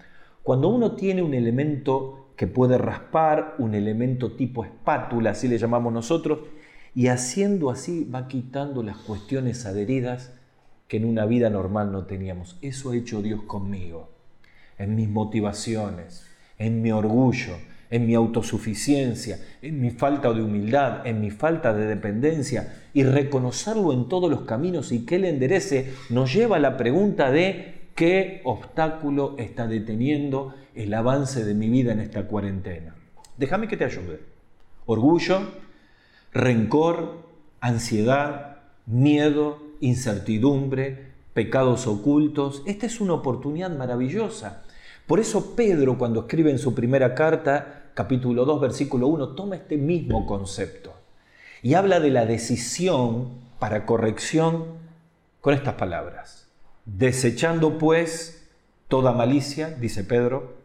Cuando 0.43 0.69
uno 0.69 0.91
tiene 0.91 1.23
un 1.23 1.33
elemento 1.33 2.29
que 2.35 2.45
puede 2.45 2.77
raspar, 2.77 3.55
un 3.57 3.73
elemento 3.73 4.33
tipo 4.33 4.63
espátula, 4.63 5.31
así 5.31 5.47
le 5.47 5.57
llamamos 5.57 5.91
nosotros, 5.91 6.41
y 6.93 7.07
haciendo 7.07 7.71
así 7.71 8.05
va 8.05 8.27
quitando 8.27 8.83
las 8.83 8.97
cuestiones 8.97 9.65
adheridas 9.65 10.36
que 10.87 10.97
en 10.97 11.05
una 11.05 11.25
vida 11.25 11.49
normal 11.49 11.91
no 11.91 12.05
teníamos. 12.05 12.57
Eso 12.61 12.91
ha 12.91 12.95
hecho 12.95 13.21
Dios 13.21 13.43
conmigo, 13.43 14.09
en 14.77 14.95
mis 14.95 15.09
motivaciones, 15.09 16.25
en 16.57 16.81
mi 16.81 16.91
orgullo, 16.91 17.57
en 17.89 18.05
mi 18.05 18.15
autosuficiencia, 18.15 19.39
en 19.61 19.79
mi 19.79 19.91
falta 19.91 20.33
de 20.33 20.41
humildad, 20.41 21.05
en 21.07 21.21
mi 21.21 21.31
falta 21.31 21.73
de 21.73 21.85
dependencia 21.85 22.83
y 22.93 23.03
reconocerlo 23.03 23.93
en 23.93 24.09
todos 24.09 24.29
los 24.29 24.41
caminos 24.41 24.91
y 24.91 25.05
que 25.05 25.15
Él 25.15 25.25
enderece 25.25 25.93
nos 26.09 26.33
lleva 26.33 26.57
a 26.57 26.59
la 26.59 26.77
pregunta 26.77 27.31
de 27.31 27.77
¿Qué 27.97 28.41
obstáculo 28.43 29.33
está 29.39 29.65
deteniendo 29.65 30.53
el 30.75 30.93
avance 30.93 31.43
de 31.43 31.55
mi 31.55 31.67
vida 31.67 31.93
en 31.93 31.99
esta 31.99 32.27
cuarentena? 32.27 32.93
Déjame 33.37 33.67
que 33.67 33.75
te 33.75 33.85
ayude. 33.85 34.19
Orgullo, 34.85 35.39
rencor, 36.31 37.27
ansiedad, 37.59 38.59
miedo, 38.85 39.57
incertidumbre, 39.81 41.07
pecados 41.33 41.87
ocultos. 41.87 42.63
Esta 42.65 42.85
es 42.85 42.99
una 42.99 43.13
oportunidad 43.13 43.69
maravillosa. 43.69 44.63
Por 45.05 45.19
eso 45.19 45.55
Pedro, 45.55 45.97
cuando 45.97 46.21
escribe 46.21 46.51
en 46.51 46.59
su 46.59 46.73
primera 46.73 47.15
carta, 47.15 47.91
capítulo 47.93 48.45
2, 48.45 48.61
versículo 48.61 49.07
1, 49.07 49.29
toma 49.29 49.55
este 49.55 49.77
mismo 49.77 50.25
concepto 50.25 50.93
y 51.61 51.73
habla 51.73 51.99
de 51.99 52.11
la 52.11 52.25
decisión 52.25 53.29
para 53.59 53.85
corrección 53.85 54.65
con 55.41 55.53
estas 55.53 55.75
palabras. 55.75 56.47
Desechando 56.85 57.77
pues 57.77 58.47
toda 58.87 59.13
malicia, 59.13 59.69
dice 59.71 60.03
Pedro, 60.03 60.57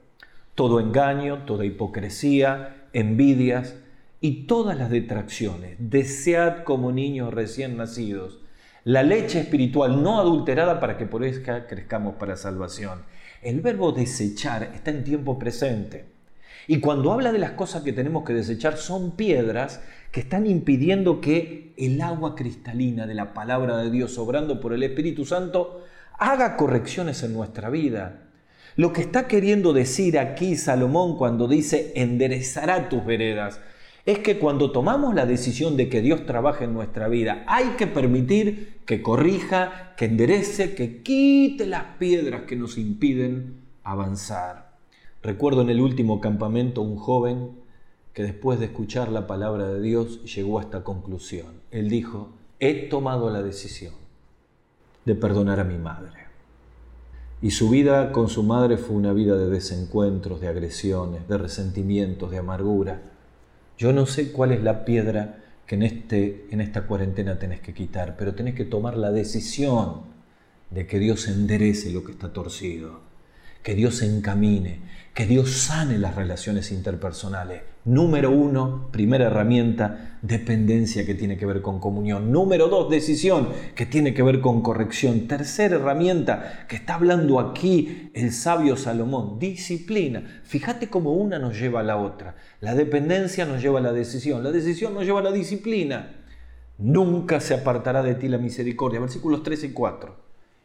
todo 0.54 0.80
engaño, 0.80 1.44
toda 1.44 1.64
hipocresía, 1.64 2.86
envidias 2.92 3.76
y 4.20 4.44
todas 4.44 4.76
las 4.76 4.90
detracciones. 4.90 5.76
Desead 5.78 6.64
como 6.64 6.92
niños 6.92 7.32
recién 7.32 7.76
nacidos 7.76 8.41
la 8.84 9.02
leche 9.02 9.40
espiritual 9.40 10.02
no 10.02 10.18
adulterada 10.18 10.80
para 10.80 10.96
que 10.96 11.06
por 11.06 11.24
ella 11.24 11.66
crezcamos 11.66 12.16
para 12.16 12.36
salvación. 12.36 13.02
El 13.42 13.60
verbo 13.60 13.92
desechar 13.92 14.70
está 14.74 14.90
en 14.90 15.04
tiempo 15.04 15.38
presente. 15.38 16.06
Y 16.66 16.80
cuando 16.80 17.12
habla 17.12 17.32
de 17.32 17.38
las 17.38 17.52
cosas 17.52 17.82
que 17.82 17.92
tenemos 17.92 18.24
que 18.24 18.34
desechar, 18.34 18.76
son 18.76 19.12
piedras 19.12 19.80
que 20.10 20.20
están 20.20 20.46
impidiendo 20.46 21.20
que 21.20 21.72
el 21.76 22.00
agua 22.00 22.34
cristalina 22.34 23.06
de 23.06 23.14
la 23.14 23.34
palabra 23.34 23.78
de 23.78 23.90
Dios, 23.90 24.18
obrando 24.18 24.60
por 24.60 24.72
el 24.72 24.82
Espíritu 24.82 25.24
Santo, 25.24 25.84
haga 26.18 26.56
correcciones 26.56 27.22
en 27.22 27.32
nuestra 27.32 27.70
vida. 27.70 28.20
Lo 28.76 28.92
que 28.92 29.02
está 29.02 29.26
queriendo 29.26 29.72
decir 29.72 30.18
aquí 30.18 30.56
Salomón 30.56 31.16
cuando 31.16 31.46
dice 31.48 31.92
enderezará 31.96 32.88
tus 32.88 33.04
veredas, 33.04 33.60
es 34.04 34.18
que 34.18 34.38
cuando 34.38 34.72
tomamos 34.72 35.14
la 35.14 35.26
decisión 35.26 35.76
de 35.76 35.88
que 35.88 36.02
Dios 36.02 36.26
trabaje 36.26 36.64
en 36.64 36.74
nuestra 36.74 37.08
vida, 37.08 37.44
hay 37.46 37.76
que 37.78 37.86
permitir 37.86 38.80
que 38.84 39.00
corrija, 39.00 39.94
que 39.96 40.06
enderece, 40.06 40.74
que 40.74 41.02
quite 41.02 41.66
las 41.66 41.84
piedras 41.98 42.42
que 42.42 42.56
nos 42.56 42.78
impiden 42.78 43.60
avanzar. 43.84 44.72
Recuerdo 45.22 45.62
en 45.62 45.70
el 45.70 45.80
último 45.80 46.20
campamento 46.20 46.82
un 46.82 46.96
joven 46.96 47.50
que 48.12 48.24
después 48.24 48.58
de 48.58 48.66
escuchar 48.66 49.08
la 49.10 49.28
palabra 49.28 49.68
de 49.68 49.80
Dios 49.80 50.24
llegó 50.34 50.58
a 50.58 50.62
esta 50.62 50.82
conclusión. 50.82 51.60
Él 51.70 51.88
dijo, 51.88 52.30
he 52.58 52.88
tomado 52.88 53.30
la 53.30 53.42
decisión 53.42 53.94
de 55.04 55.14
perdonar 55.14 55.60
a 55.60 55.64
mi 55.64 55.78
madre. 55.78 56.22
Y 57.40 57.52
su 57.52 57.70
vida 57.70 58.10
con 58.10 58.28
su 58.28 58.42
madre 58.42 58.76
fue 58.76 58.96
una 58.96 59.12
vida 59.12 59.36
de 59.36 59.48
desencuentros, 59.48 60.40
de 60.40 60.48
agresiones, 60.48 61.28
de 61.28 61.38
resentimientos, 61.38 62.30
de 62.32 62.38
amargura 62.38 63.11
yo 63.78 63.92
no 63.92 64.06
sé 64.06 64.32
cuál 64.32 64.52
es 64.52 64.62
la 64.62 64.84
piedra 64.84 65.38
que 65.66 65.74
en, 65.74 65.82
este, 65.82 66.46
en 66.50 66.60
esta 66.60 66.86
cuarentena 66.86 67.38
tenés 67.38 67.60
que 67.60 67.74
quitar, 67.74 68.16
pero 68.16 68.34
tenés 68.34 68.54
que 68.54 68.64
tomar 68.64 68.96
la 68.96 69.10
decisión 69.10 70.02
de 70.70 70.86
que 70.86 70.98
Dios 70.98 71.28
enderece 71.28 71.90
lo 71.90 72.04
que 72.04 72.12
está 72.12 72.32
torcido, 72.32 73.00
que 73.62 73.74
Dios 73.74 74.02
encamine, 74.02 74.80
que 75.14 75.26
Dios 75.26 75.50
sane 75.50 75.98
las 75.98 76.16
relaciones 76.16 76.72
interpersonales. 76.72 77.62
Número 77.84 78.30
uno, 78.30 78.90
primera 78.92 79.26
herramienta, 79.26 80.18
dependencia 80.22 81.04
que 81.04 81.16
tiene 81.16 81.36
que 81.36 81.46
ver 81.46 81.62
con 81.62 81.80
comunión. 81.80 82.30
Número 82.30 82.68
dos, 82.68 82.88
decisión 82.88 83.48
que 83.74 83.86
tiene 83.86 84.14
que 84.14 84.22
ver 84.22 84.40
con 84.40 84.62
corrección. 84.62 85.26
Tercera 85.26 85.74
herramienta 85.74 86.66
que 86.68 86.76
está 86.76 86.94
hablando 86.94 87.40
aquí 87.40 88.10
el 88.14 88.30
sabio 88.30 88.76
Salomón, 88.76 89.40
disciplina. 89.40 90.42
Fíjate 90.44 90.88
cómo 90.90 91.12
una 91.14 91.40
nos 91.40 91.58
lleva 91.58 91.80
a 91.80 91.82
la 91.82 91.96
otra. 91.96 92.36
La 92.60 92.76
dependencia 92.76 93.46
nos 93.46 93.60
lleva 93.60 93.80
a 93.80 93.82
la 93.82 93.92
decisión, 93.92 94.44
la 94.44 94.52
decisión 94.52 94.94
nos 94.94 95.04
lleva 95.04 95.18
a 95.18 95.24
la 95.24 95.32
disciplina. 95.32 96.22
Nunca 96.78 97.40
se 97.40 97.54
apartará 97.54 98.04
de 98.04 98.14
ti 98.14 98.28
la 98.28 98.38
misericordia. 98.38 99.00
Versículos 99.00 99.42
3 99.42 99.64
y 99.64 99.72
4. 99.72 100.16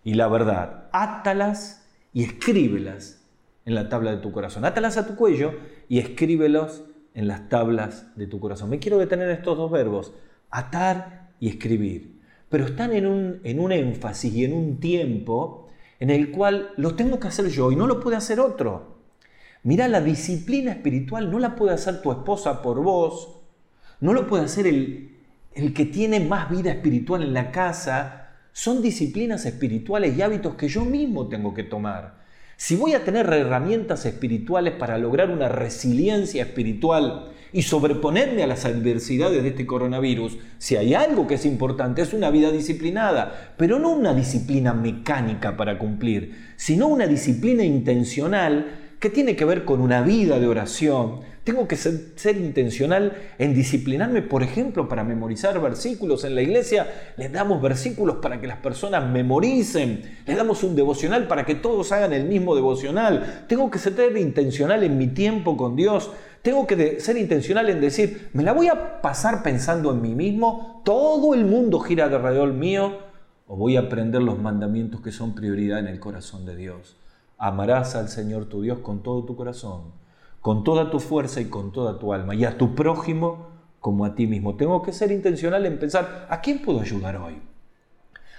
Y 0.04 0.14
la 0.14 0.28
verdad, 0.28 0.88
átalas 0.92 1.84
y 2.14 2.24
escríbelas 2.24 3.24
en 3.66 3.74
la 3.74 3.90
tabla 3.90 4.12
de 4.12 4.18
tu 4.18 4.32
corazón. 4.32 4.66
Átalas 4.66 4.98
a 4.98 5.08
tu 5.08 5.16
cuello 5.16 5.54
y 5.90 5.98
escríbelos 5.98 6.84
en 7.18 7.28
las 7.28 7.50
tablas 7.50 8.16
de 8.16 8.28
tu 8.28 8.40
corazón. 8.40 8.70
Me 8.70 8.78
quiero 8.78 9.00
detener 9.00 9.28
en 9.28 9.38
estos 9.38 9.58
dos 9.58 9.72
verbos, 9.72 10.14
atar 10.52 11.32
y 11.40 11.50
escribir. 11.50 12.22
Pero 12.48 12.66
están 12.66 12.94
en 12.94 13.08
un, 13.08 13.42
en 13.44 13.60
un 13.60 13.72
énfasis 13.72 14.32
y 14.36 14.46
en 14.46 14.54
un 14.54 14.80
tiempo 14.80 15.68
en 16.00 16.12
el 16.12 16.30
cual 16.30 16.70
lo 16.78 16.94
tengo 16.94 17.20
que 17.20 17.28
hacer 17.28 17.48
yo 17.48 17.72
y 17.72 17.76
no 17.76 17.88
lo 17.88 18.00
puede 18.00 18.18
hacer 18.18 18.40
otro. 18.40 19.00
Mira, 19.64 19.88
la 19.88 20.00
disciplina 20.00 20.72
espiritual 20.72 21.32
no 21.32 21.40
la 21.40 21.56
puede 21.56 21.74
hacer 21.74 22.04
tu 22.04 22.12
esposa 22.12 22.62
por 22.62 22.84
vos, 22.84 23.40
no 24.00 24.14
lo 24.14 24.28
puede 24.28 24.46
hacer 24.46 24.68
el, 24.68 25.18
el 25.56 25.74
que 25.74 25.86
tiene 25.86 26.20
más 26.20 26.52
vida 26.52 26.70
espiritual 26.70 27.24
en 27.24 27.34
la 27.34 27.52
casa, 27.52 28.30
son 28.54 28.84
disciplinas 28.84 29.44
espirituales 29.48 30.16
y 30.16 30.22
hábitos 30.22 30.54
que 30.54 30.68
yo 30.68 30.86
mismo 30.86 31.28
tengo 31.28 31.56
que 31.56 31.64
tomar. 31.64 32.27
Si 32.60 32.76
voy 32.76 32.96
a 32.96 33.04
tener 33.06 33.32
herramientas 33.32 34.08
espirituales 34.08 34.74
para 34.74 34.98
lograr 34.98 35.30
una 35.30 35.48
resiliencia 35.48 36.42
espiritual 36.42 37.32
y 37.54 37.62
sobreponerme 37.62 38.42
a 38.42 38.48
las 38.48 38.66
adversidades 38.66 39.44
de 39.44 39.50
este 39.50 39.68
coronavirus, 39.68 40.40
si 40.58 40.76
hay 40.76 40.96
algo 40.96 41.28
que 41.28 41.36
es 41.36 41.46
importante 41.46 42.02
es 42.02 42.14
una 42.14 42.32
vida 42.32 42.50
disciplinada, 42.50 43.54
pero 43.58 43.78
no 43.78 43.92
una 43.92 44.16
disciplina 44.16 44.74
mecánica 44.74 45.56
para 45.56 45.78
cumplir, 45.78 46.34
sino 46.56 46.88
una 46.88 47.06
disciplina 47.06 47.64
intencional 47.64 48.87
que 49.00 49.10
tiene 49.10 49.36
que 49.36 49.46
ver 49.46 49.66
con 49.66 49.82
una 49.82 50.02
vida 50.02 50.40
de 50.40 50.48
oración. 50.48 51.22
Tengo 51.44 51.66
que 51.66 51.78
ser, 51.78 52.36
intencional 52.36 53.14
en 53.38 53.54
disciplinarme, 53.54 54.22
por 54.22 54.44
ejemplo, 54.44 54.90
para 54.90 55.06
memorizar 55.06 55.62
versículos. 55.62 56.26
En 56.26 56.36
la 56.36 56.42
iglesia 56.42 57.14
les 57.16 57.32
damos 57.32 57.62
versículos 57.62 58.18
para 58.18 58.42
que 58.42 58.48
las 58.48 58.58
personas 58.58 59.10
memoricen. 59.10 60.02
Les 60.26 60.36
damos 60.36 60.64
un 60.64 60.76
devocional 60.76 61.26
para 61.28 61.46
que 61.46 61.56
todos 61.56 61.94
hagan 61.94 62.12
el 62.12 62.26
mismo 62.26 62.54
devocional. 62.54 63.46
Tengo 63.48 63.72
que 63.72 63.80
ser 63.80 64.18
intencional 64.18 64.84
en 64.84 64.98
mi 64.98 65.08
tiempo 65.08 65.56
con 65.56 65.78
Dios. 65.78 66.12
Tengo 66.42 66.68
que 66.68 67.00
ser 67.00 67.18
intencional 67.18 67.70
en 67.70 67.80
decir, 67.80 68.30
¿me 68.34 68.44
la 68.44 68.52
voy 68.52 68.68
a 68.68 69.02
pasar 69.02 69.42
pensando 69.42 69.94
en 69.94 70.02
mí 70.02 70.16
mismo? 70.16 70.82
¿Todo 70.84 71.34
el 71.34 71.46
mundo 71.46 71.80
gira 71.80 72.06
alrededor 72.06 72.52
mío? 72.52 72.98
¿O 73.48 73.56
voy 73.56 73.78
a 73.78 73.82
aprender 73.82 74.22
los 74.22 74.38
mandamientos 74.38 75.00
que 75.00 75.14
son 75.14 75.34
prioridad 75.34 75.80
en 75.80 75.88
el 75.88 76.02
corazón 76.02 76.46
de 76.46 76.58
Dios? 76.58 76.98
Amarás 77.38 77.96
al 77.96 78.10
Señor 78.10 78.46
tu 78.46 78.62
Dios 78.62 78.80
con 78.80 79.04
todo 79.04 79.24
tu 79.24 79.36
corazón, 79.36 79.94
con 80.42 80.64
toda 80.64 80.90
tu 80.90 81.00
fuerza 81.00 81.40
y 81.42 81.46
con 81.46 81.72
toda 81.72 82.00
tu 82.00 82.14
alma, 82.14 82.34
y 82.36 82.46
a 82.46 82.58
tu 82.58 82.74
prójimo 82.76 83.48
como 83.80 84.06
a 84.06 84.16
ti 84.16 84.28
mismo. 84.28 84.56
Tengo 84.56 84.82
que 84.82 84.92
ser 84.92 85.12
intencional 85.12 85.66
en 85.66 85.80
pensar, 85.80 86.28
¿a 86.30 86.42
quién 86.42 86.62
puedo 86.62 86.82
ayudar 86.82 87.18
hoy? 87.18 87.42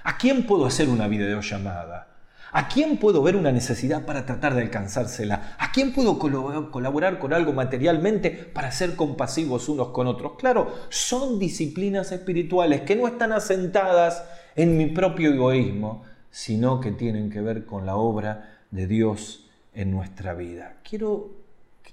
¿A 0.02 0.16
quién 0.16 0.46
puedo 0.46 0.66
hacer 0.66 0.88
una 0.88 1.06
videollamada? 1.06 2.16
¿A 2.50 2.66
quién 2.66 2.96
puedo 2.96 3.22
ver 3.22 3.37
una 3.37 3.52
necesidad 3.52 4.06
para 4.06 4.24
tratar 4.24 4.54
de 4.54 4.62
alcanzársela? 4.62 5.54
¿A 5.58 5.70
quién 5.70 5.92
puedo 5.92 6.18
colaborar 6.18 7.18
con 7.18 7.34
algo 7.34 7.52
materialmente 7.52 8.30
para 8.30 8.72
ser 8.72 8.96
compasivos 8.96 9.68
unos 9.68 9.88
con 9.88 10.06
otros? 10.06 10.32
Claro, 10.38 10.74
son 10.88 11.38
disciplinas 11.38 12.11
espirituales 12.11 12.80
que 12.80 12.96
no 12.96 13.06
están 13.06 13.32
asentadas 13.32 14.24
en 14.56 14.78
mi 14.78 14.87
propio 14.87 15.32
egoísmo, 15.32 16.04
sino 16.30 16.80
que 16.80 16.90
tienen 16.92 17.30
que 17.30 17.42
ver 17.42 17.66
con 17.66 17.84
la 17.84 17.96
obra 17.96 18.58
de 18.70 18.87
Dios 18.87 19.48
en 19.74 19.90
nuestra 19.90 20.35
vida. 20.35 20.76
Quiero 20.88 21.31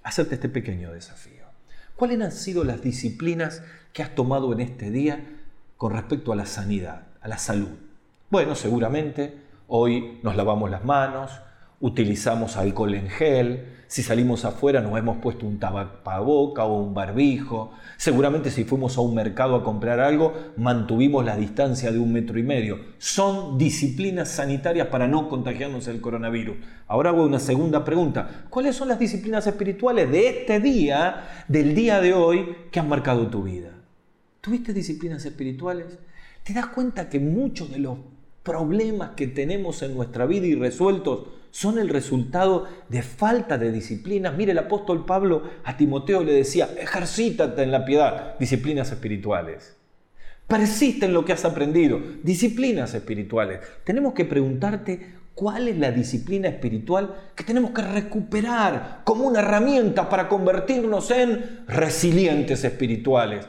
hacerte 0.04 0.36
este 0.36 0.50
pequeño 0.50 0.92
desafío. 0.92 1.46
¿Cuáles 1.96 2.22
han 2.22 2.32
sido 2.32 2.64
las 2.64 2.82
disciplinas 2.82 3.64
que 3.94 4.04
has 4.04 4.16
tomado 4.16 4.52
en 4.54 4.60
este 4.60 4.92
día 4.92 5.24
con 5.78 5.94
respecto 5.94 6.34
a 6.34 6.36
la 6.36 6.46
sanidad, 6.46 7.08
a 7.22 7.28
la 7.28 7.38
salud? 7.38 7.78
Bueno, 8.30 8.56
seguramente 8.56 9.40
hoy 9.68 10.20
nos 10.24 10.36
lavamos 10.36 10.70
las 10.70 10.84
manos, 10.84 11.32
utilizamos 11.80 12.58
alcohol 12.58 12.94
en 12.94 13.10
gel, 13.10 13.76
si 13.88 14.02
salimos 14.02 14.46
afuera 14.46 14.82
nos 14.82 14.98
hemos 14.98 15.18
puesto 15.18 15.46
un 15.46 15.60
tabacaboca 15.60 16.66
o 16.66 16.82
un 16.82 16.94
barbijo, 16.94 17.72
seguramente 17.98 18.50
si 18.50 18.64
fuimos 18.64 18.98
a 18.98 19.02
un 19.02 19.14
mercado 19.14 19.56
a 19.56 19.64
comprar 19.64 20.00
algo 20.00 20.34
mantuvimos 20.58 21.24
la 21.24 21.38
distancia 21.38 21.92
de 21.92 22.00
un 22.00 22.12
metro 22.12 22.40
y 22.40 22.44
medio. 22.44 22.80
Son 22.98 23.58
disciplinas 23.58 24.30
sanitarias 24.30 24.88
para 24.88 25.08
no 25.08 25.30
contagiarnos 25.30 25.88
el 25.88 26.02
coronavirus. 26.02 26.58
Ahora 26.88 27.12
hago 27.12 27.24
una 27.24 27.40
segunda 27.40 27.86
pregunta. 27.86 28.46
¿Cuáles 28.50 28.76
son 28.76 28.88
las 28.88 29.00
disciplinas 29.00 29.46
espirituales 29.46 30.12
de 30.12 30.28
este 30.30 30.60
día, 30.60 31.46
del 31.48 31.76
día 31.76 32.02
de 32.02 32.14
hoy, 32.14 32.56
que 32.72 32.80
han 32.80 32.90
marcado 32.90 33.28
tu 33.28 33.44
vida? 33.44 33.70
¿Tuviste 34.42 34.74
disciplinas 34.74 35.26
espirituales? 35.26 36.00
¿Te 36.44 36.54
das 36.54 36.68
cuenta 36.68 37.10
que 37.10 37.20
muchos 37.20 37.72
de 37.72 37.80
los 37.80 37.98
problemas 38.44 39.12
que 39.12 39.28
tenemos 39.28 39.82
en 39.82 39.96
nuestra 39.96 40.26
vida 40.26 40.46
irresueltos 40.46 41.28
son 41.56 41.80
el 41.80 41.88
resultado 41.88 42.68
de 42.90 43.02
falta 43.02 43.58
de 43.58 43.72
disciplinas. 43.72 44.36
Mire, 44.36 44.52
el 44.52 44.58
apóstol 44.58 45.06
Pablo 45.06 45.44
a 45.64 45.78
Timoteo 45.78 46.22
le 46.22 46.34
decía, 46.34 46.68
ejercítate 46.78 47.64
en 47.64 47.72
la 47.72 47.86
piedad, 47.86 48.38
disciplinas 48.38 48.92
espirituales. 48.92 49.78
Persiste 50.48 51.06
en 51.06 51.14
lo 51.14 51.24
que 51.24 51.32
has 51.32 51.46
aprendido, 51.46 52.02
disciplinas 52.24 52.94
espirituales. 52.94 53.62
Tenemos 53.86 54.14
que 54.14 54.26
preguntarte 54.26 55.14
cuál 55.34 55.70
es 55.70 55.78
la 55.78 55.92
disciplina 55.92 56.50
espiritual 56.50 57.16
que 57.36 57.46
tenemos 57.46 57.72
que 57.72 57.84
recuperar 57.84 59.04
como 59.06 59.24
una 59.24 59.40
herramienta 59.40 60.10
para 60.10 60.28
convertirnos 60.28 61.10
en 61.12 61.62
resilientes 61.70 62.66
espirituales, 62.66 63.48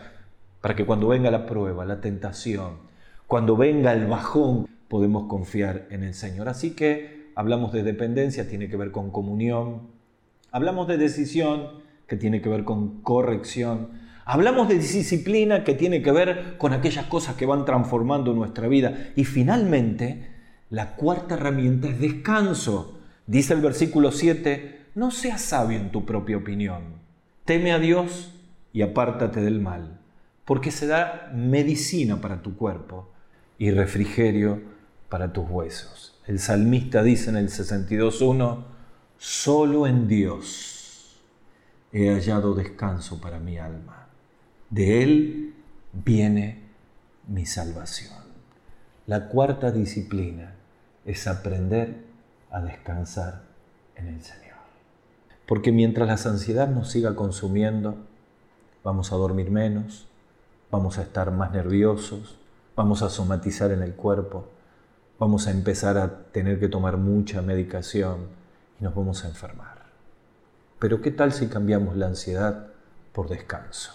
para 0.60 0.76
que 0.76 0.86
cuando 0.86 1.08
venga 1.08 1.28
la 1.32 1.44
prueba, 1.44 1.84
la 1.84 2.00
tentación, 2.00 2.74
cuando 3.26 3.56
venga 3.56 3.92
el 3.92 4.06
bajón, 4.06 4.68
podemos 4.86 5.26
confiar 5.26 5.88
en 5.90 6.04
el 6.04 6.14
Señor. 6.14 6.48
Así 6.48 6.70
que 6.70 7.16
hablamos 7.36 7.70
de 7.72 7.84
dependencia, 7.84 8.48
tiene 8.48 8.68
que 8.68 8.76
ver 8.76 8.90
con 8.90 9.10
comunión, 9.10 9.82
hablamos 10.50 10.88
de 10.88 10.96
decisión, 10.96 11.68
que 12.08 12.16
tiene 12.16 12.40
que 12.40 12.48
ver 12.48 12.64
con 12.64 13.02
corrección, 13.02 13.90
hablamos 14.24 14.68
de 14.68 14.78
disciplina, 14.78 15.62
que 15.62 15.74
tiene 15.74 16.02
que 16.02 16.10
ver 16.12 16.56
con 16.56 16.72
aquellas 16.72 17.04
cosas 17.06 17.36
que 17.36 17.46
van 17.46 17.66
transformando 17.66 18.32
nuestra 18.32 18.68
vida, 18.68 19.10
y 19.16 19.24
finalmente, 19.24 20.30
la 20.70 20.96
cuarta 20.96 21.34
herramienta 21.34 21.88
es 21.88 22.00
descanso. 22.00 22.98
Dice 23.26 23.52
el 23.52 23.60
versículo 23.60 24.12
7, 24.12 24.86
no 24.94 25.10
seas 25.10 25.42
sabio 25.42 25.78
en 25.78 25.92
tu 25.92 26.06
propia 26.06 26.38
opinión. 26.38 26.82
Teme 27.44 27.72
a 27.72 27.78
Dios 27.78 28.32
y 28.72 28.80
apártate 28.80 29.42
del 29.42 29.60
mal, 29.60 30.00
porque 30.46 30.70
se 30.70 30.86
da 30.86 31.30
medicina 31.34 32.20
para 32.20 32.40
tu 32.40 32.56
cuerpo 32.56 33.10
y 33.58 33.70
refrigerio 33.70 34.62
para 35.10 35.32
tus 35.34 35.48
huesos. 35.50 36.15
El 36.26 36.40
salmista 36.40 37.04
dice 37.04 37.30
en 37.30 37.36
el 37.36 37.48
62.1, 37.48 38.64
solo 39.16 39.86
en 39.86 40.08
Dios 40.08 41.22
he 41.92 42.12
hallado 42.12 42.54
descanso 42.54 43.20
para 43.20 43.38
mi 43.38 43.58
alma. 43.58 44.08
De 44.68 45.04
Él 45.04 45.54
viene 45.92 46.64
mi 47.28 47.46
salvación. 47.46 48.18
La 49.06 49.28
cuarta 49.28 49.70
disciplina 49.70 50.54
es 51.04 51.28
aprender 51.28 52.04
a 52.50 52.60
descansar 52.60 53.42
en 53.94 54.08
el 54.08 54.20
Señor. 54.22 54.56
Porque 55.46 55.70
mientras 55.70 56.08
la 56.08 56.30
ansiedad 56.30 56.68
nos 56.68 56.90
siga 56.90 57.14
consumiendo, 57.14 57.96
vamos 58.82 59.12
a 59.12 59.16
dormir 59.16 59.52
menos, 59.52 60.08
vamos 60.72 60.98
a 60.98 61.02
estar 61.02 61.30
más 61.30 61.52
nerviosos, 61.52 62.36
vamos 62.74 63.02
a 63.02 63.10
somatizar 63.10 63.70
en 63.70 63.82
el 63.82 63.94
cuerpo, 63.94 64.48
vamos 65.18 65.46
a 65.46 65.50
empezar 65.50 65.96
a 65.98 66.24
tener 66.32 66.60
que 66.60 66.68
tomar 66.68 66.96
mucha 66.96 67.42
medicación 67.42 68.28
y 68.80 68.84
nos 68.84 68.94
vamos 68.94 69.24
a 69.24 69.28
enfermar. 69.28 69.86
Pero 70.78 71.00
¿qué 71.00 71.10
tal 71.10 71.32
si 71.32 71.46
cambiamos 71.46 71.96
la 71.96 72.06
ansiedad 72.06 72.68
por 73.12 73.28
descanso? 73.28 73.92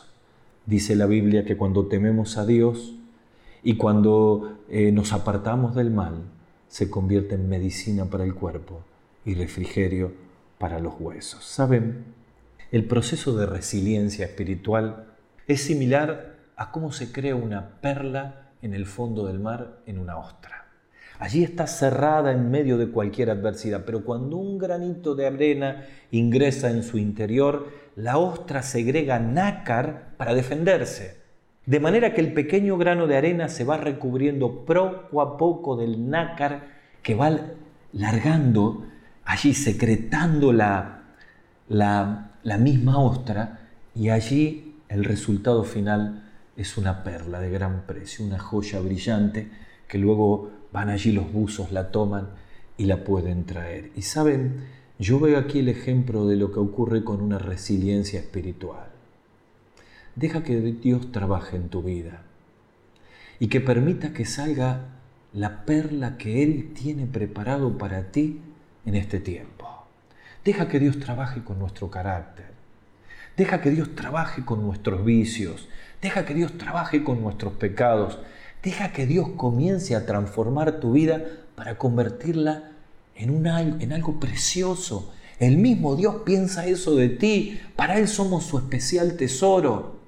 Dice 0.65 0.95
la 0.95 1.05
Biblia 1.05 1.45
que 1.45 1.57
cuando 1.57 1.87
tememos 1.87 2.37
a 2.37 2.45
Dios 2.45 2.95
y 3.63 3.77
cuando 3.77 4.57
eh, 4.69 4.91
nos 4.91 5.13
apartamos 5.13 5.75
del 5.75 5.91
mal, 5.91 6.23
se 6.67 6.89
convierte 6.89 7.35
en 7.35 7.49
medicina 7.49 8.05
para 8.05 8.23
el 8.23 8.33
cuerpo 8.33 8.81
y 9.25 9.35
refrigerio 9.35 10.13
para 10.57 10.79
los 10.79 10.93
huesos. 10.99 11.43
¿Saben? 11.43 12.05
El 12.71 12.85
proceso 12.85 13.35
de 13.35 13.45
resiliencia 13.45 14.25
espiritual 14.25 15.07
es 15.47 15.61
similar 15.61 16.37
a 16.55 16.71
cómo 16.71 16.91
se 16.91 17.11
crea 17.11 17.35
una 17.35 17.81
perla 17.81 18.51
en 18.61 18.73
el 18.73 18.85
fondo 18.85 19.27
del 19.27 19.39
mar 19.39 19.79
en 19.85 19.99
una 19.99 20.17
ostra. 20.17 20.60
Allí 21.21 21.43
está 21.43 21.67
cerrada 21.67 22.31
en 22.31 22.49
medio 22.49 22.79
de 22.79 22.89
cualquier 22.89 23.29
adversidad, 23.29 23.83
pero 23.85 24.03
cuando 24.03 24.37
un 24.37 24.57
granito 24.57 25.13
de 25.13 25.27
arena 25.27 25.85
ingresa 26.09 26.71
en 26.71 26.81
su 26.81 26.97
interior, 26.97 27.69
la 27.95 28.17
ostra 28.17 28.63
segrega 28.63 29.19
nácar 29.19 30.15
para 30.17 30.33
defenderse. 30.33 31.17
De 31.67 31.79
manera 31.79 32.15
que 32.15 32.21
el 32.21 32.33
pequeño 32.33 32.75
grano 32.75 33.05
de 33.05 33.17
arena 33.17 33.49
se 33.49 33.63
va 33.63 33.77
recubriendo 33.77 34.65
poco 34.65 35.21
a 35.21 35.37
poco 35.37 35.77
del 35.77 36.09
nácar 36.09 36.63
que 37.03 37.13
va 37.13 37.39
largando 37.93 38.87
allí, 39.23 39.53
secretando 39.53 40.51
la, 40.51 41.03
la, 41.69 42.57
misma 42.57 42.97
ostra, 42.97 43.59
y 43.93 44.09
allí 44.09 44.73
el 44.89 45.03
resultado 45.03 45.65
final 45.65 46.31
es 46.57 46.79
una 46.79 47.03
perla 47.03 47.39
de 47.39 47.51
gran 47.51 47.83
precio, 47.85 48.25
una 48.25 48.39
joya 48.39 48.79
brillante 48.79 49.51
que 49.87 49.99
luego 49.99 50.60
van 50.71 50.89
allí 50.89 51.11
los 51.11 51.31
buzos, 51.31 51.71
la 51.71 51.91
toman 51.91 52.29
y 52.77 52.85
la 52.85 53.03
pueden 53.03 53.45
traer. 53.45 53.91
Y 53.95 54.03
saben, 54.03 54.65
yo 54.99 55.19
veo 55.19 55.37
aquí 55.37 55.59
el 55.59 55.69
ejemplo 55.69 56.27
de 56.27 56.35
lo 56.35 56.51
que 56.51 56.59
ocurre 56.59 57.03
con 57.03 57.21
una 57.21 57.37
resiliencia 57.37 58.19
espiritual. 58.19 58.87
Deja 60.15 60.43
que 60.43 60.59
Dios 60.59 61.11
trabaje 61.11 61.55
en 61.55 61.69
tu 61.69 61.81
vida 61.81 62.23
y 63.39 63.47
que 63.47 63.61
permita 63.61 64.13
que 64.13 64.25
salga 64.25 64.89
la 65.33 65.65
perla 65.65 66.17
que 66.17 66.43
Él 66.43 66.73
tiene 66.73 67.05
preparado 67.07 67.77
para 67.77 68.11
ti 68.11 68.41
en 68.85 68.95
este 68.95 69.19
tiempo. 69.19 69.67
Deja 70.43 70.67
que 70.67 70.79
Dios 70.79 70.99
trabaje 70.99 71.43
con 71.43 71.59
nuestro 71.59 71.89
carácter. 71.89 72.51
Deja 73.37 73.61
que 73.61 73.71
Dios 73.71 73.95
trabaje 73.95 74.43
con 74.43 74.61
nuestros 74.61 75.05
vicios. 75.05 75.69
Deja 76.01 76.25
que 76.25 76.33
Dios 76.33 76.57
trabaje 76.57 77.03
con 77.03 77.21
nuestros 77.21 77.53
pecados. 77.53 78.19
Deja 78.63 78.91
que 78.91 79.05
Dios 79.05 79.29
comience 79.37 79.95
a 79.95 80.05
transformar 80.05 80.79
tu 80.79 80.93
vida 80.93 81.23
para 81.55 81.77
convertirla 81.77 82.71
en, 83.15 83.45
en 83.45 83.93
algo 83.93 84.19
precioso. 84.19 85.11
El 85.39 85.57
mismo 85.57 85.95
Dios 85.95 86.17
piensa 86.25 86.67
eso 86.67 86.95
de 86.95 87.09
ti. 87.09 87.59
Para 87.75 87.97
Él 87.97 88.07
somos 88.07 88.45
su 88.45 88.57
especial 88.57 89.17
tesoro 89.17 90.01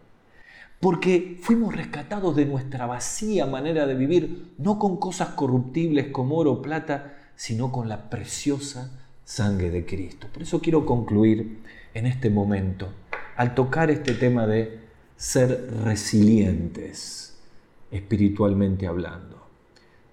porque 0.83 1.37
fuimos 1.41 1.73
rescatados 1.73 2.35
de 2.35 2.45
nuestra 2.45 2.85
vacía 2.85 3.45
manera 3.45 3.87
de 3.87 3.95
vivir, 3.95 4.51
no 4.57 4.77
con 4.79 4.97
cosas 4.97 5.29
corruptibles 5.29 6.07
como 6.07 6.35
oro 6.35 6.51
o 6.51 6.61
plata, 6.61 7.13
sino 7.37 7.71
con 7.71 7.87
la 7.87 8.09
preciosa 8.09 8.91
sangre 9.23 9.69
de 9.69 9.85
Cristo. 9.85 10.27
Por 10.33 10.43
eso 10.43 10.59
quiero 10.59 10.85
concluir 10.85 11.61
en 11.93 12.05
este 12.05 12.29
momento, 12.29 12.89
al 13.37 13.55
tocar 13.55 13.91
este 13.91 14.13
tema 14.13 14.45
de 14.45 14.81
ser 15.15 15.69
resilientes, 15.85 17.32
espiritualmente 17.93 18.87
hablando, 18.87 19.37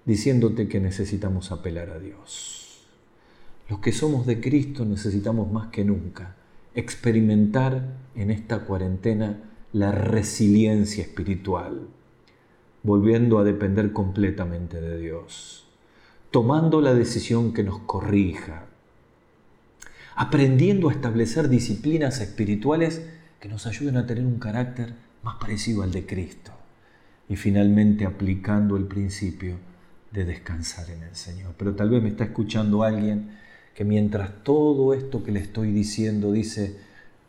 diciéndote 0.05 0.67
que 0.67 0.79
necesitamos 0.79 1.51
apelar 1.51 1.89
a 1.89 1.99
Dios. 1.99 2.85
Los 3.67 3.79
que 3.79 3.91
somos 3.91 4.27
de 4.27 4.39
Cristo 4.39 4.85
necesitamos 4.85 5.51
más 5.51 5.69
que 5.69 5.83
nunca 5.83 6.35
experimentar 6.75 7.97
en 8.15 8.29
esta 8.29 8.59
cuarentena 8.65 9.39
la 9.73 9.91
resiliencia 9.91 11.03
espiritual, 11.03 11.87
volviendo 12.83 13.39
a 13.39 13.43
depender 13.43 13.93
completamente 13.93 14.79
de 14.79 14.99
Dios, 14.99 15.65
tomando 16.29 16.81
la 16.81 16.93
decisión 16.93 17.51
que 17.51 17.63
nos 17.63 17.79
corrija, 17.79 18.67
aprendiendo 20.15 20.89
a 20.89 20.93
establecer 20.93 21.49
disciplinas 21.49 22.21
espirituales 22.21 23.01
que 23.39 23.49
nos 23.49 23.65
ayuden 23.65 23.97
a 23.97 24.05
tener 24.05 24.25
un 24.25 24.37
carácter 24.37 24.93
más 25.23 25.37
parecido 25.37 25.81
al 25.81 25.91
de 25.91 26.05
Cristo 26.05 26.60
y 27.31 27.37
finalmente 27.37 28.05
aplicando 28.05 28.75
el 28.75 28.83
principio 28.83 29.55
de 30.11 30.25
descansar 30.25 30.89
en 30.89 31.03
el 31.03 31.15
Señor. 31.15 31.55
Pero 31.57 31.73
tal 31.75 31.89
vez 31.89 32.03
me 32.03 32.09
está 32.09 32.25
escuchando 32.25 32.83
alguien 32.83 33.37
que 33.73 33.85
mientras 33.85 34.43
todo 34.43 34.93
esto 34.93 35.23
que 35.23 35.31
le 35.31 35.39
estoy 35.39 35.71
diciendo 35.71 36.33
dice, 36.33 36.75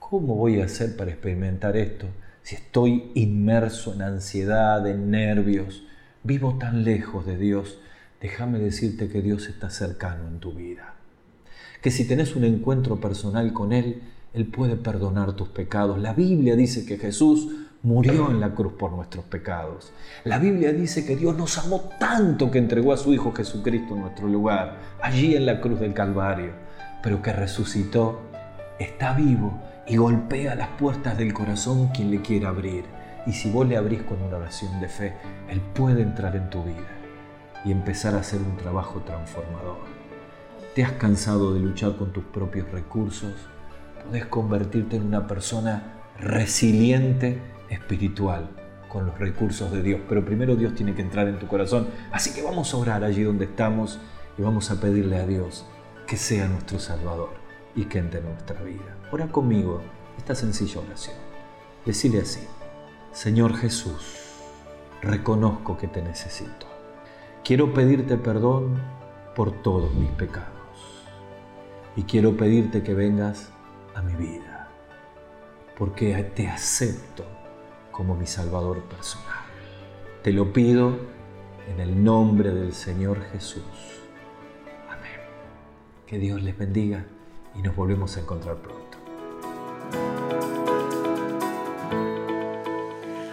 ¿cómo 0.00 0.34
voy 0.34 0.60
a 0.60 0.64
hacer 0.64 0.96
para 0.96 1.12
experimentar 1.12 1.76
esto? 1.76 2.08
si 2.42 2.56
estoy 2.56 3.12
inmerso 3.14 3.94
en 3.94 4.02
ansiedad, 4.02 4.84
en 4.86 5.10
nervios, 5.10 5.84
vivo 6.24 6.58
tan 6.58 6.82
lejos 6.82 7.24
de 7.24 7.38
Dios, 7.38 7.78
déjame 8.20 8.58
decirte 8.58 9.08
que 9.08 9.22
Dios 9.22 9.48
está 9.48 9.70
cercano 9.70 10.26
en 10.26 10.40
tu 10.40 10.52
vida. 10.52 10.94
Que 11.80 11.90
si 11.90 12.06
tenés 12.06 12.34
un 12.36 12.44
encuentro 12.44 13.00
personal 13.00 13.52
con 13.52 13.72
Él, 13.72 14.02
Él 14.34 14.46
puede 14.46 14.76
perdonar 14.76 15.34
tus 15.34 15.48
pecados. 15.48 16.00
La 16.00 16.14
Biblia 16.14 16.56
dice 16.56 16.84
que 16.84 16.98
Jesús 16.98 17.48
murió 17.82 18.30
en 18.30 18.40
la 18.40 18.54
cruz 18.54 18.74
por 18.74 18.92
nuestros 18.92 19.24
pecados. 19.24 19.92
La 20.24 20.38
Biblia 20.38 20.72
dice 20.72 21.04
que 21.04 21.16
Dios 21.16 21.36
nos 21.36 21.58
amó 21.58 21.90
tanto 21.98 22.50
que 22.50 22.58
entregó 22.58 22.92
a 22.92 22.96
su 22.96 23.12
Hijo 23.12 23.32
Jesucristo 23.32 23.94
en 23.94 24.02
nuestro 24.02 24.28
lugar, 24.28 24.78
allí 25.00 25.34
en 25.34 25.46
la 25.46 25.60
cruz 25.60 25.80
del 25.80 25.92
Calvario, 25.92 26.52
pero 27.02 27.20
que 27.22 27.32
resucitó, 27.32 28.20
está 28.78 29.14
vivo 29.14 29.60
y 29.86 29.96
golpea 29.96 30.54
las 30.54 30.68
puertas 30.68 31.18
del 31.18 31.34
corazón 31.34 31.88
quien 31.88 32.10
le 32.10 32.22
quiera 32.22 32.50
abrir. 32.50 32.84
Y 33.26 33.32
si 33.32 33.50
vos 33.50 33.66
le 33.66 33.76
abrís 33.76 34.02
con 34.02 34.20
una 34.22 34.36
oración 34.36 34.80
de 34.80 34.88
fe, 34.88 35.14
Él 35.48 35.60
puede 35.60 36.02
entrar 36.02 36.36
en 36.36 36.50
tu 36.50 36.62
vida 36.64 36.88
y 37.64 37.70
empezar 37.70 38.14
a 38.14 38.20
hacer 38.20 38.40
un 38.40 38.56
trabajo 38.56 39.00
transformador. 39.00 39.78
¿Te 40.74 40.84
has 40.84 40.92
cansado 40.92 41.52
de 41.54 41.60
luchar 41.60 41.96
con 41.96 42.12
tus 42.12 42.24
propios 42.24 42.70
recursos? 42.70 43.34
Podés 44.04 44.26
convertirte 44.26 44.96
en 44.96 45.06
una 45.06 45.26
persona 45.26 46.00
resiliente 46.18 47.38
espiritual 47.72 48.50
con 48.88 49.06
los 49.06 49.18
recursos 49.18 49.72
de 49.72 49.82
Dios. 49.82 50.00
Pero 50.08 50.24
primero 50.24 50.54
Dios 50.54 50.74
tiene 50.74 50.94
que 50.94 51.02
entrar 51.02 51.26
en 51.28 51.38
tu 51.38 51.46
corazón. 51.46 51.88
Así 52.10 52.34
que 52.34 52.42
vamos 52.42 52.72
a 52.72 52.76
orar 52.76 53.04
allí 53.04 53.22
donde 53.22 53.46
estamos 53.46 53.98
y 54.38 54.42
vamos 54.42 54.70
a 54.70 54.80
pedirle 54.80 55.16
a 55.16 55.26
Dios 55.26 55.64
que 56.06 56.16
sea 56.16 56.46
nuestro 56.48 56.78
Salvador 56.78 57.30
y 57.74 57.86
que 57.86 57.98
entre 57.98 58.20
en 58.20 58.26
nuestra 58.26 58.60
vida. 58.62 58.96
Ora 59.10 59.28
conmigo 59.28 59.80
esta 60.18 60.34
sencilla 60.34 60.80
oración. 60.80 61.16
Decile 61.86 62.20
así, 62.20 62.46
Señor 63.12 63.56
Jesús, 63.56 64.34
reconozco 65.00 65.76
que 65.76 65.88
te 65.88 66.02
necesito. 66.02 66.66
Quiero 67.44 67.72
pedirte 67.72 68.16
perdón 68.18 68.80
por 69.34 69.62
todos 69.62 69.94
mis 69.94 70.10
pecados. 70.10 70.50
Y 71.96 72.04
quiero 72.04 72.36
pedirte 72.36 72.82
que 72.82 72.94
vengas 72.94 73.50
a 73.94 74.02
mi 74.02 74.14
vida, 74.14 74.68
porque 75.76 76.14
te 76.34 76.48
acepto 76.48 77.24
como 78.02 78.16
mi 78.16 78.26
Salvador 78.26 78.80
personal. 78.80 79.44
Te 80.24 80.32
lo 80.32 80.52
pido 80.52 80.96
en 81.68 81.78
el 81.78 82.02
nombre 82.02 82.50
del 82.50 82.72
Señor 82.72 83.22
Jesús. 83.30 83.62
Amén. 84.88 85.20
Que 86.04 86.18
Dios 86.18 86.42
les 86.42 86.58
bendiga 86.58 87.04
y 87.54 87.62
nos 87.62 87.76
volvemos 87.76 88.16
a 88.16 88.20
encontrar 88.22 88.56
pronto. 88.56 88.98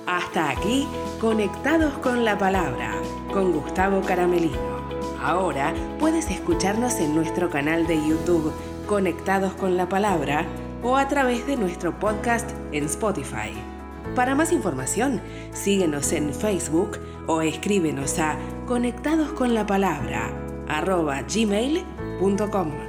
Hasta 0.05 0.51
aquí, 0.51 0.87
conectados 1.19 1.97
con 1.97 2.23
la 2.23 2.37
palabra, 2.37 2.93
con 3.33 3.51
Gustavo 3.51 4.01
Caramelino. 4.01 4.77
Ahora 5.19 5.73
puedes 5.97 6.29
escucharnos 6.29 6.99
en 6.99 7.15
nuestro 7.15 7.49
canal 7.49 7.87
de 7.87 7.95
YouTube, 7.95 8.53
Conectados 8.85 9.53
con 9.53 9.77
la 9.77 9.89
palabra, 9.89 10.45
o 10.83 10.95
a 10.95 11.07
través 11.07 11.47
de 11.47 11.57
nuestro 11.57 11.99
podcast 11.99 12.51
en 12.71 12.83
Spotify. 12.83 13.78
Para 14.15 14.35
más 14.35 14.51
información, 14.51 15.21
síguenos 15.53 16.11
en 16.13 16.33
Facebook 16.33 16.97
o 17.27 17.41
escríbenos 17.41 18.19
a 18.19 18.37
conectadosconlapalabra 18.65 20.31
arroba 20.67 21.21
gmail.com. 21.21 22.88